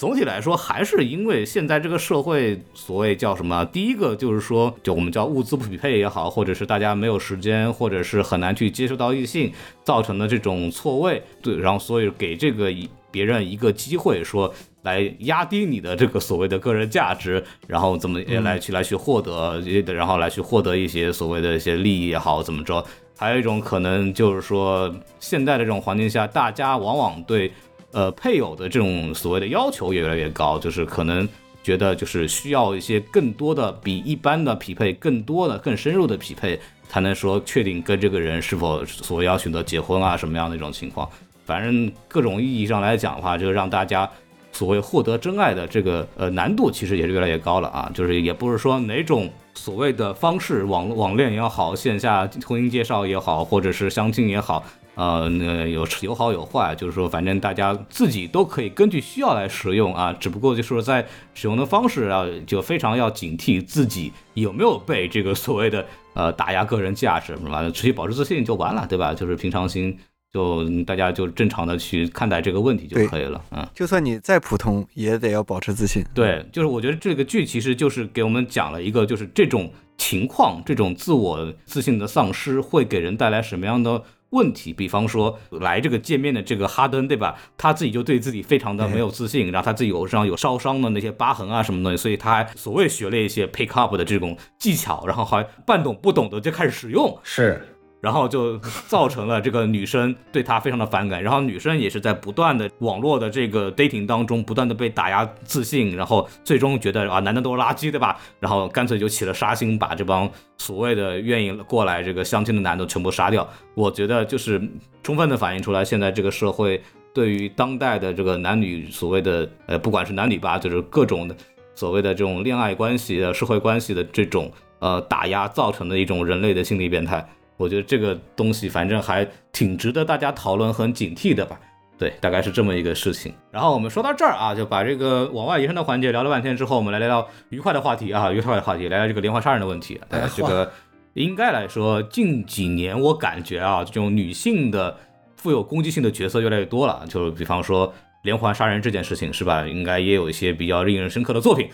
[0.00, 3.62] 总体来说，还是因为现在这个社会，所谓叫什么？
[3.66, 9.52] 第一个就是说，就我们叫物资不匹配也好，或者是大家没有时间，或者是很难去接触到异性，
[9.84, 11.22] 造成的这种错位。
[11.42, 12.72] 对，然后所以给这个
[13.10, 14.50] 别人一个机会，说
[14.84, 19.60] 来压低你的这个所谓的个人价值，然后怎么来去来去获得，
[19.92, 22.82] 然后来去获得一些所谓的一些利益也好，怎么着？
[23.18, 27.52] 还有一种可能就是说，现在的这种环境下，大家往往对。
[27.92, 31.28] 呃，配偶的这种所谓的要求也越来越高，就是可能
[31.62, 41.08] 觉得就是需要一些更多的比一般的匹配更多的更深入的匹配，才能说确定跟这个人是否所谓要选择结婚啊什么样的一种情况。
[41.44, 44.08] 反正各种意义上来讲的话，就让大家
[44.52, 47.90] 所谓获得真爱的这个呃难度其实也是越来越高了啊。
[47.92, 54.64] 就是也不是说哪种所谓的方式，网网恋也好，线下婚姻介绍也好，或者是相亲也好。
[55.00, 67.62] 呃，那有有好有坏，就是说，反正大家自己都可以根据需要来使用啊，只不过就是说在使用的方式啊，就非常要警惕自己有没有被这个所谓的呃打压个人价值，是吧？
[67.70, 69.14] 持续保持自信就完了，对吧？
[69.14, 69.96] 就是平常心，
[70.34, 73.66] 就大家就正常的去看待这个问题就可以了，嗯。
[73.74, 76.04] 就算你再普通，也得要保持自信。
[76.14, 84.02] 对，就是我觉得这个剧其实就是给我们讲了一个，就是这种情况，这种自我自信的丧失会给人带来什么样的。
[84.30, 87.36] 问题，比方说来这个见面的这个哈登，对吧？
[87.56, 97.69] 他自己就对自己非常的没有自信，然后他自己有上有烧伤的那些疤痕啊什么东西，所以他还所谓学了一些 pick up 的这种技巧，然后还半懂不懂的就开始使用，是，
[98.00, 108.18] 然后就造成了这个女生对他非常的反感，然后女生也是在不断的网络的这个 dating 当中不断的被打压自信，然后最终觉得啊男的都是垃圾，对吧？
[108.38, 113.46] 然后干脆就起了杀心，把这帮所谓的愿意过来这个相亲的男的全部杀掉。
[113.74, 114.60] 我觉得就是
[115.02, 116.82] 充分的反映出来现在这个社会
[117.12, 121.36] 对于当代的这个男女所谓的呃不管是男女吧，就是各种的
[121.74, 127.28] 所谓的这种恋爱关系的社会关系的这种呃打压造成的一种人类的心理变态。
[127.60, 131.60] 我觉得这个东西反正还挺值得大家讨论和警惕的吧。
[131.98, 133.34] 对，大概是这么一个事情。
[133.50, 140.00] 然后我们说到这儿啊，就把这个往外延伸的环节聊了半天之后，我们来聊聊愉快的话题啊，愉快的话题，聊聊这个连环杀人的问题。
[140.08, 140.72] 呃，这个
[141.12, 144.96] 应该来说，近几年我感觉啊，这种女性的
[145.36, 147.04] 富有攻击性的角色越来越多了。
[147.06, 147.92] 就比方说
[148.22, 149.66] 连环杀人这件事情，是吧？
[149.66, 151.68] 应该也有一些比较令人深刻的作品。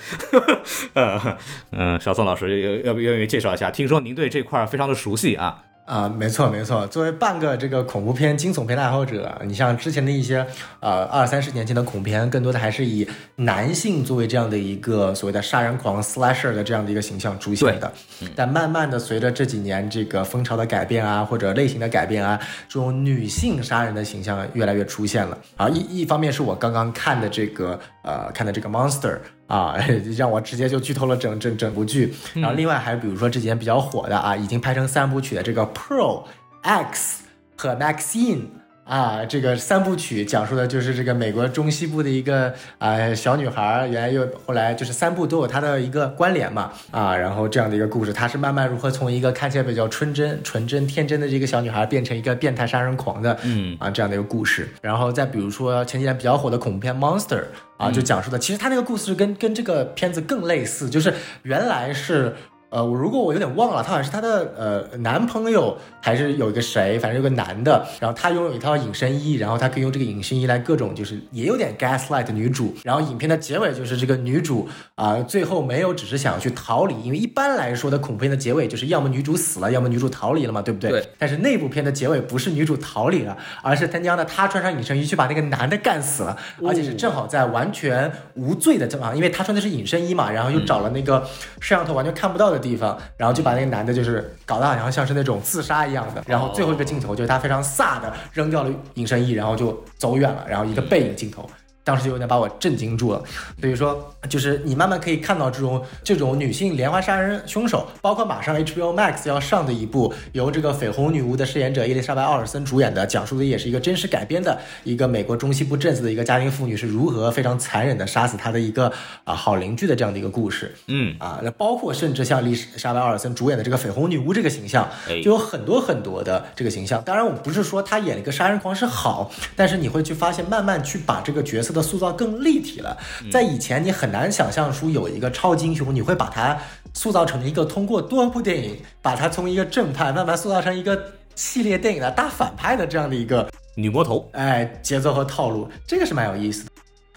[0.94, 1.38] 呃，
[1.70, 3.70] 嗯，小宋老师要要不愿意介绍一下？
[3.70, 5.62] 听说您对这块儿非常的熟悉啊。
[5.86, 6.84] 啊，没错没错。
[6.88, 10.44] 作为半个这个恐怖片、惊悚片的爱好者，你像之前的一些
[10.80, 17.92] 呃二三十年前的恐怖片，更多的还是以男性作为这样的一个所谓的杀人狂 slasher 的这样的一个形象出现的。
[18.34, 22.36] 但慢慢的随着这几年这个风潮的改变啊，或者类型的改变啊，
[22.68, 25.38] 这种女性杀人的形象越来越出现了。
[25.56, 29.18] 啊，一一方面是我刚刚看的这个呃看的这个 monster。
[29.46, 29.76] 啊，
[30.16, 32.12] 让我直接就剧透了整整整部剧。
[32.34, 36.24] 然后另外还有比如说之前比较火的啊，已经拍成三部曲的这个 Pearl、
[36.62, 37.24] X
[37.56, 38.40] 和 Maxine
[38.86, 54.68] 啊，这个三部曲讲述的就是这个美国中西部的一个啊小女孩，原来又后来就是三部都有她的一个关联嘛啊，然后这样的一个故事，她是慢慢如何从一个看起来比较纯真、纯真、天真的这个小女孩，变成一个变态杀人狂的，嗯啊这样的一个故事。
[54.80, 57.42] 然后再比如说前几年比较火的恐怖片 Monster。
[57.78, 61.12] 啊，就讲述的，其实他那个故事跟跟这个片子更类似，就是
[61.42, 62.34] 原来是。
[62.76, 80.90] 呃，我如果我有点忘了，她好像是她的呃男朋友，还是有一个谁，反正有个男的，然后他拥有一套隐身衣，然后他可以用这个隐身衣来各种就是也有点 gaslight 女主，然后影片的结尾就是这个女主啊、最后没有只是想要去逃离，因为一般来说的恐怖片的结尾就是要么女主死了，要么女主逃离了嘛，对不对？
[80.90, 81.08] 对。
[81.18, 91.26] 但是那部片的结尾不是女主逃离了，而是他娘的她穿上隐身衣去把那个男的干死了，而且是正好在完全无罪的地方，因为她穿的是隐身衣嘛，然后又找了那个
[91.58, 101.48] 摄像头完全看不到的地方，然后就把那个男的就是搞得好像像是那种自杀一样的，然后最后一个镜头就是他非常飒的扔掉了隐身衣，然后就走远了，然后一个背影镜头。
[101.86, 103.22] 当时就有点把我震惊住了，
[103.60, 120.74] 所以说就是你慢慢可以看到这种这种女性连环杀人凶手，包括马上 HBO Max 要上的一部由这个绯红女巫的饰演者伊丽莎白奥尔森主演的，讲述的也是一个真实改编的一个美国中西部镇子的一个家庭妇女是如何非常残忍的杀死她的一个啊好邻居的这样的一个故事。
[120.88, 127.00] 嗯，啊，那包括甚至像丽莎白奥尔森主演的这个绯红女巫这个形象哎，就有很多很多的这个形象。
[127.04, 132.96] 当然，我不是说她演了一个杀人狂是好，但是你会去发现，慢慢去把这个角色的塑造更立体了。
[133.30, 136.58] 在以前，你很难想象出有一个超级英雄，你会把它
[136.94, 141.00] 塑造成一个通过多部电影把它从一个正派慢慢塑造成一个
[141.36, 146.70] 系列电影的大反派的这样的一个女魔头，哎，节奏和套路，这个是蛮有意思的。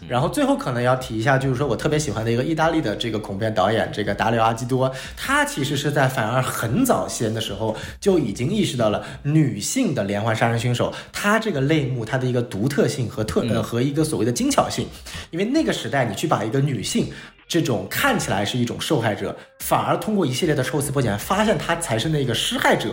[0.07, 14.87] 然后最后可能要提一下，就是说我特别喜欢的一个意大利的这个恐怖片导演，这个达里奥阿基多，他其实是在反而很早先的时候就已经意识到了女性的连环杀人凶手，他这个类目它的一个独特性和特呃和一个所谓的精巧性，
[15.31, 17.11] 因为那个时代你去把一个女性。
[17.47, 22.89] 这种看起来是一种受害者，反而通过一系列的抽丝剥茧，发现她才是那个施害者。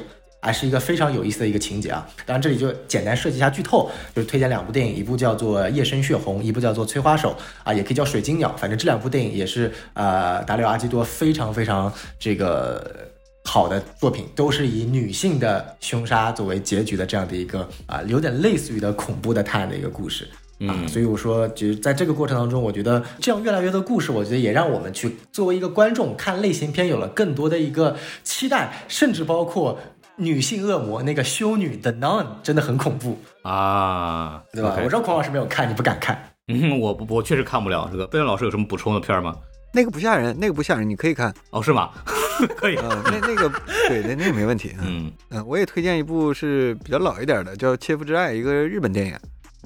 [0.47, 2.07] 还是一个非常有意思的一个情节啊！
[2.25, 7.31] 当然，这里就简单涉及一下剧透，就是推荐两部电影，一部叫做《夜深血红》，一部叫做《催花手》
[7.65, 8.55] 啊，也可以叫《水晶鸟》。
[8.57, 13.09] 反正这两部电影也是呃达里奥阿基多非常非常这个
[13.43, 20.29] 好的作品，都是以女性的凶杀作为结局的这样的一个啊，有点类似于的恐怖的探案的一个故事。
[20.67, 27.95] 啊，所以我说，就是在这个过程当中，我觉得这样越来越多故事，我觉得也让我们去作为一个观众看类型片有了更多的一个
[28.25, 29.79] 期待，甚至包括
[30.17, 36.19] 女性恶魔那个修女的 Nun 真的很恐怖，啊，对吧我知道孔老师没有看，你不敢看。
[36.49, 38.07] 嗯，我不，我确实看不了这个。
[38.07, 39.35] 贝恩老师有什么补充的片儿吗？
[39.73, 41.35] 那个不吓人，那个不吓人，你可以看。
[41.51, 41.91] 哦，是吗？
[42.57, 42.77] 可以。
[42.77, 43.51] 嗯、那那个
[43.89, 44.75] 对，那那个没问题。
[44.79, 49.19] 嗯嗯嗯，我也推荐一部是比较老一点的，叫《切肤之爱》，一个日本电影。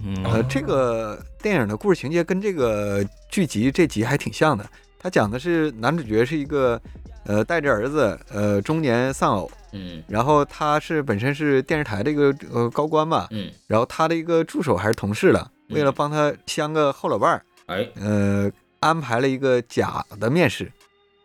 [0.02, 4.64] 嗯呃，这个电影的故事情节跟这个剧集这集还挺像的。
[4.98, 6.80] 它讲的是男主角是一个
[7.24, 10.02] 呃带着儿子呃中年丧偶，嗯。
[10.08, 18.50] 然后他是本身是电视台的一个呃高官吧，嗯，然后他的一个助手还是同事了，为了帮他相个后老伴儿，哎，呃，
[18.80, 20.70] 安排了一个假的面试。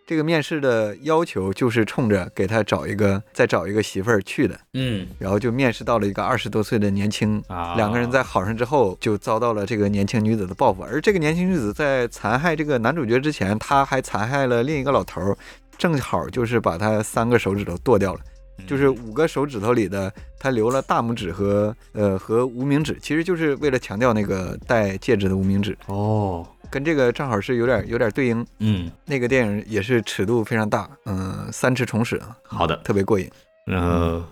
[0.08, 5.08] 这个面试的要求就是冲着给他找一个再找一个媳妇儿去的，嗯。
[5.18, 15.38] 然后就面试到了一个二十多岁的年轻，啊，两个人在好上之后就遭到了这个年轻女子的报复，而这个年轻女子在残害这个男主角之前，她还残害了另一个老头儿，
[15.78, 18.20] 正好就是把他三个手指头剁掉了。
[18.66, 28.46] 就是五个手指头里的，他留了大拇指和呃和无名指，其实就是为了强调那个戴戒指的无名指，哦，跟这个正好是有点有点对应。
[28.60, 32.78] 嗯，那个电影也是尺度非常大，嗯、三尺重史啊，好的。
[32.78, 33.30] 特别过瘾。
[33.66, 34.24] 然后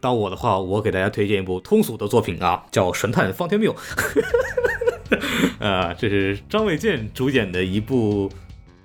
[0.00, 3.72] 到我的话，我给大家推荐一部通俗的作品啊，叫《神探方天谬》。
[5.64, 8.28] 啊， 这是张卫健主演的一部，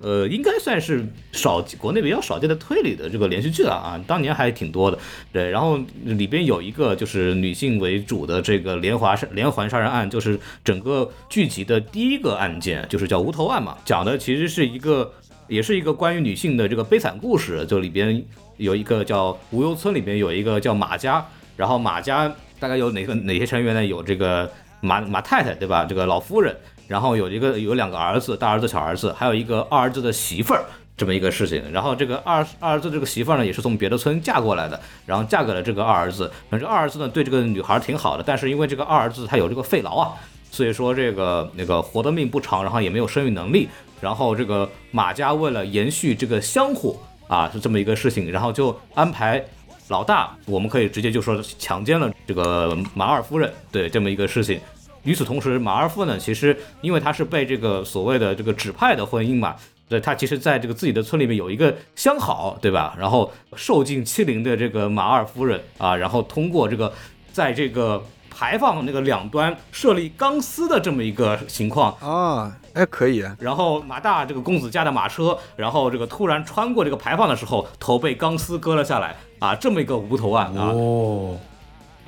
[0.03, 4.99] 呃，应该算是少国内比较少见的推理的这个连续剧了啊，当年还挺多的。
[5.31, 15.11] 对，然后里边有一个就是女性为主的这个连环杀连环杀人案，就是整个剧集的第一个案件，就是叫无头案嘛，讲的其实是一个。
[15.49, 18.23] 也是一个关于女性的这个悲惨故事，就里边
[18.55, 21.23] 有一个叫无忧村，里边有一个叫马家，
[21.57, 23.85] 然后马家大概有哪个哪些成员呢？
[23.85, 24.49] 有这个
[24.79, 25.83] 马马太太对吧？
[25.83, 26.55] 这个老夫人，
[26.93, 30.63] 然后有一个有两个儿子，大儿子小儿子，还有一个二儿子的媳妇儿。
[30.95, 36.31] 这么一个事情，然后这个二二儿子这个媳妇儿呢，也是从别的村嫁过来的，然后嫁给了这个二儿子。
[36.51, 40.13] 反正二儿子呢，对这个女孩挺好的，但是因为这个二儿子他有这个肺痨啊，
[40.51, 43.67] 所以说这个那个活的命不长，然后也没有生育能力。
[43.99, 46.95] 然后这个马家为了延续这个香火
[47.27, 49.43] 啊，是这么一个事情，然后就安排
[49.87, 54.59] 老大，我们可以直接就说强奸了这个马二夫人，对这么一个事情。
[55.03, 59.55] 与此同时，马二夫呢，其实因为他是被这个所谓的这个指派的婚姻嘛，
[59.89, 62.95] 对他其实在这个自己的村里面有一个相好，对吧？
[62.97, 66.91] 然后受尽欺凌的这个马二夫人啊，然后通过这个
[67.31, 80.71] 在这个排放那个两端设立钢丝的这么一个情况，啊，哎，可以啊，然后马大这个公子驾的马车，然后这个突然穿过这个排放的时候，头被钢丝割了下来啊，这么一个无头案啊。
[80.73, 81.37] 哦，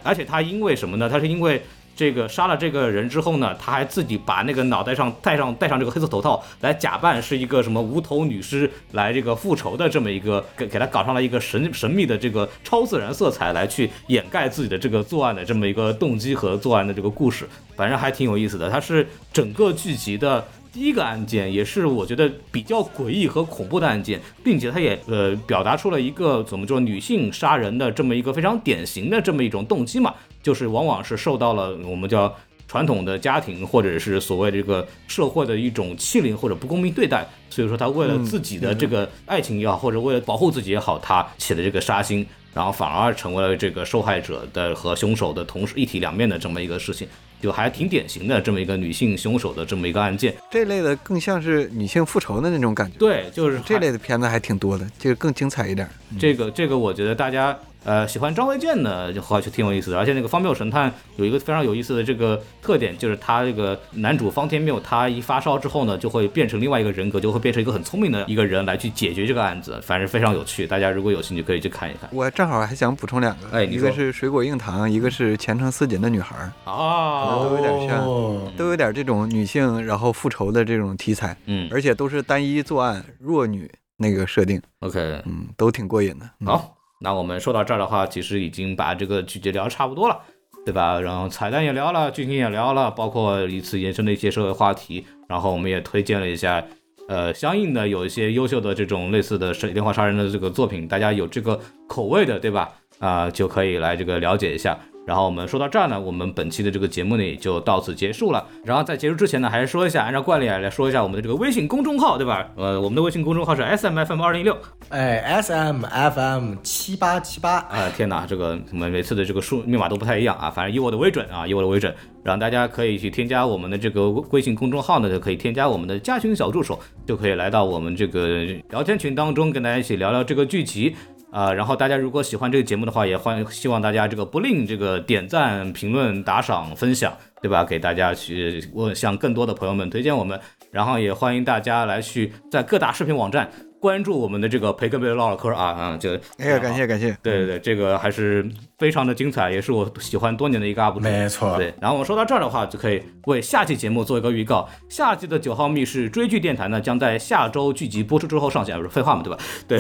[0.02, 1.10] 而且他因为什么呢？
[1.10, 1.62] 他是因为
[1.96, 18.70] 这个杀了这个人之后呢，他还自己把那个脑袋上戴上戴上这个黑色头套，来假扮是一个什么无头女尸来这个复仇的这么一个，给给他搞上了一个神神秘的这个超自然色彩，来去掩盖自己的这个作案的这么一个动机和作案的这个故事，反正还挺有意思的。
[18.70, 20.46] 它是整个剧集的。
[20.74, 30.14] 第一个案件，也是我觉得比较诡异和恐怖的案件，并且它也呃表达出了一个怎么说女性杀人的这么一个非常典型的这么一种动机嘛，
[30.46, 32.32] 就是往往是受到了我们叫。
[32.68, 42.26] 传统的家庭或者是所谓这个社会的一种欺凌或者不公平对待，所以说他为了自己的这个爱情也好，或者为了保护自己也好，他起了这个杀心，
[42.56, 47.08] 然后反而成为了这个受害者的和凶手的同时一体两面的这么一个事情，
[47.40, 50.36] 就还挺典型的这么一个女性凶手的这么一个案件。
[50.50, 52.98] 这类的更像是女性复仇的那种感觉。
[52.98, 55.88] 对，就是这类的片子还挺多的，这个更精彩一点。
[56.20, 70.68] 这个这个，我觉得大家呃喜欢张卫健的就话就挺有意思的，而且那个《方谬神探》有一个非常有意思的这个特点，就是他这个男主方天谬，他一发烧之后呢，就会变成另外一个人格，就会变成一个很聪明的一个人来去解决这个案子，反正非常有趣。
[70.68, 72.10] 大家如果有兴趣，可以去看一看。
[72.12, 86.30] 我正好还想补充两个，哎一个是水果硬糖，一个是前程似锦的女孩儿，哦，都有点像哦都有点这种女性然后复仇的这种题材，嗯而且都是单一作案弱女那个设定，，OK，嗯，都挺过瘾的。
[86.42, 90.20] 嗯、好，那我们说到这儿的话，其实已经把这个剧集聊差不多了，
[90.66, 91.00] 对吧？
[91.00, 96.64] 然后彩蛋也聊了，剧情也聊了，包括一次延伸的一些社会话题，然后我们也推荐了一下，
[97.08, 102.72] 呃，相应的有一些优秀的这种类似的杀连环杀人的这个作品，大家有这个口味的，对吧？
[103.00, 104.80] 啊、就可以来这个了解一下。
[105.06, 108.44] 然后我们说到这儿呢，我们本期的这个节目呢也就到此结束了。
[108.64, 112.48] 然后在结束之前呢，还是说一下，按照惯例啊来说一下我们的这个微信公众号，对吧？
[112.56, 114.58] 呃，我们的微信公众号是 S M F M 二零一六，
[114.90, 121.94] 哎，S M F M 七八七八，啊，天哪，这个我们每次的这个数密码都不太一样啊，反正以我的为准啊，以我的为准，
[122.24, 130.96] 然后大家可以去添加我们的这个微信公众号呢，就可以添加我们的加群小助手，就可以来到我们这个聊天群当中，跟大家一起聊聊这个剧集。
[131.36, 137.62] 啊、然后大家如果喜欢这个节目的话，也欢希望大家这个不吝这个点赞、评论、打赏、分享，对吧？
[137.66, 140.40] 给大家去问向更多的朋友们推荐我们，
[140.72, 143.52] 然后也欢迎大家来去在各大视频网站
[143.86, 148.44] 关注我们的这个培根贝唠唠嗑啊啊，就哎呀，感谢感谢，对对对，这个还是
[148.80, 151.02] 非常的精彩，也是我喜欢多年的一个 UP 主。
[151.02, 154.68] 没错对，然后我说到这儿的话，就可以为下期节目做一个预告。
[154.90, 159.38] 下期的九号密室追剧电台呢，将在下周剧集播出之后上线，不是废话嘛，对吧？
[159.70, 159.80] 对。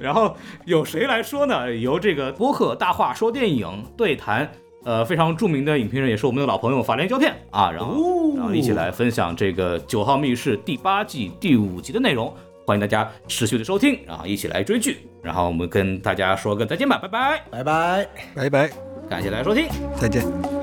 [0.00, 1.70] 然后有谁来说呢？
[1.70, 4.50] 由这个播客大话说电影对谈。
[4.84, 12.32] 呃，非常著名的影评人，也是我们的老朋友法联胶片啊，然后、然后一起来分享这个九号密室第八季第五集的内容，
[12.68, 18.06] 欢迎大家持续的收听，然后一起来追剧，然后我们跟大家说个再见吧，拜拜，拜拜。
[18.34, 18.70] 拜拜，
[19.08, 19.66] 感谢大家收听。
[19.98, 20.57] 再见。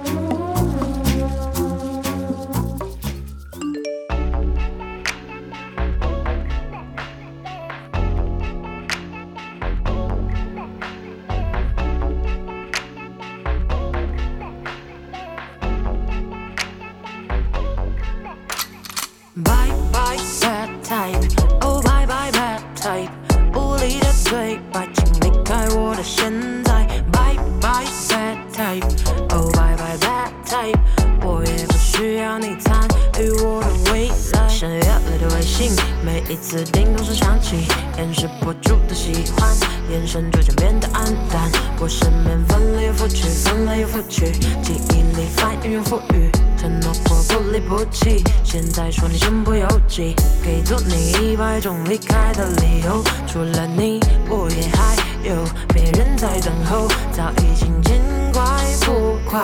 [50.43, 53.01] 给足你一百种离开的理由。
[53.27, 55.35] 除了你，我也还有
[55.73, 58.01] 别人在等候，早已经见
[58.33, 58.43] 怪
[58.81, 59.41] 不怪，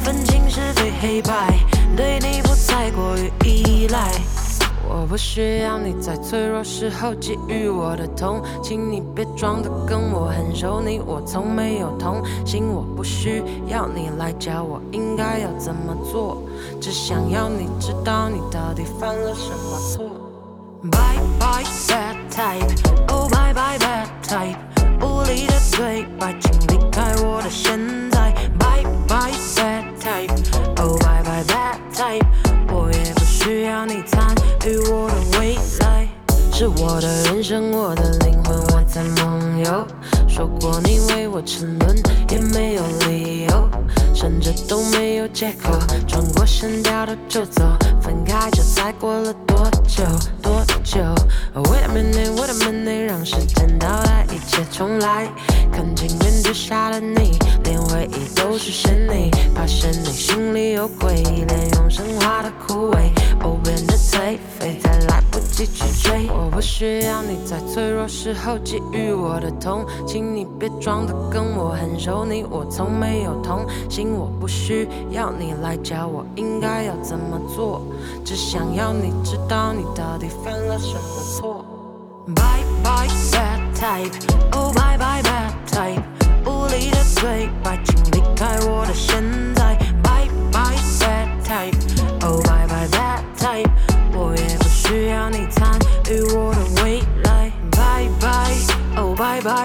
[0.00, 1.58] 分清是非黑白，
[1.96, 4.12] 对你不再过于依赖。
[5.00, 16.42] 我不需要你在脆弱时候给予我的痛，请你别装得跟我很熟，你我从没有同行，我不需要你来教我应该要怎么做，
[16.80, 20.04] 只想要你知道你到底犯了什么错。
[20.90, 24.56] Bye bye bad type，Oh bye bye bad type，
[25.00, 27.78] 无力的对白，请离开我的现
[28.10, 28.32] 在。
[28.58, 32.26] Bye bye bad type，Oh bye bye bad type，
[33.38, 34.34] 需要你参
[34.66, 36.08] 与我的未来。
[36.52, 39.86] 是我的人生，我的灵魂，我在梦游。
[40.26, 41.96] 说过你为我沉沦，
[42.30, 43.70] 也没有理由，
[44.12, 45.70] 甚至都没有借口。
[46.08, 47.62] 转过身掉头就走，
[48.02, 50.02] 分开这才过了多久？
[50.42, 51.00] 多久
[51.54, 55.28] ？Wait a minute, wait a minute，让时间倒带，一切重来。
[55.70, 63.10] 看镜面之下的你，连回忆都是是你，发现你心里有鬼，连永生化的枯萎，
[63.42, 65.66] 哦变得颓废，才来不及。
[65.66, 66.26] 去追。
[66.30, 77.82] 我不需要你在脆弱时候给予我的痛，请你别装的跟我很熟，你我从没有同行，我不需要你来教我应该要怎么做，
[78.24, 81.00] 只想要你知道你到底犯了什么
[81.36, 81.64] 错。
[82.34, 84.12] Bye bye bad type,
[84.52, 86.02] oh bye bye bad type，
[86.44, 89.22] 无力的对白，请离开我的现
[89.54, 89.76] 在。
[90.02, 91.76] Bye bye bad type,
[92.22, 93.70] oh bye bye bad type，
[94.12, 95.78] 我也不需要你参
[96.10, 97.50] 与我的未来。
[97.70, 98.56] Bye bye,
[98.96, 99.64] oh bye bye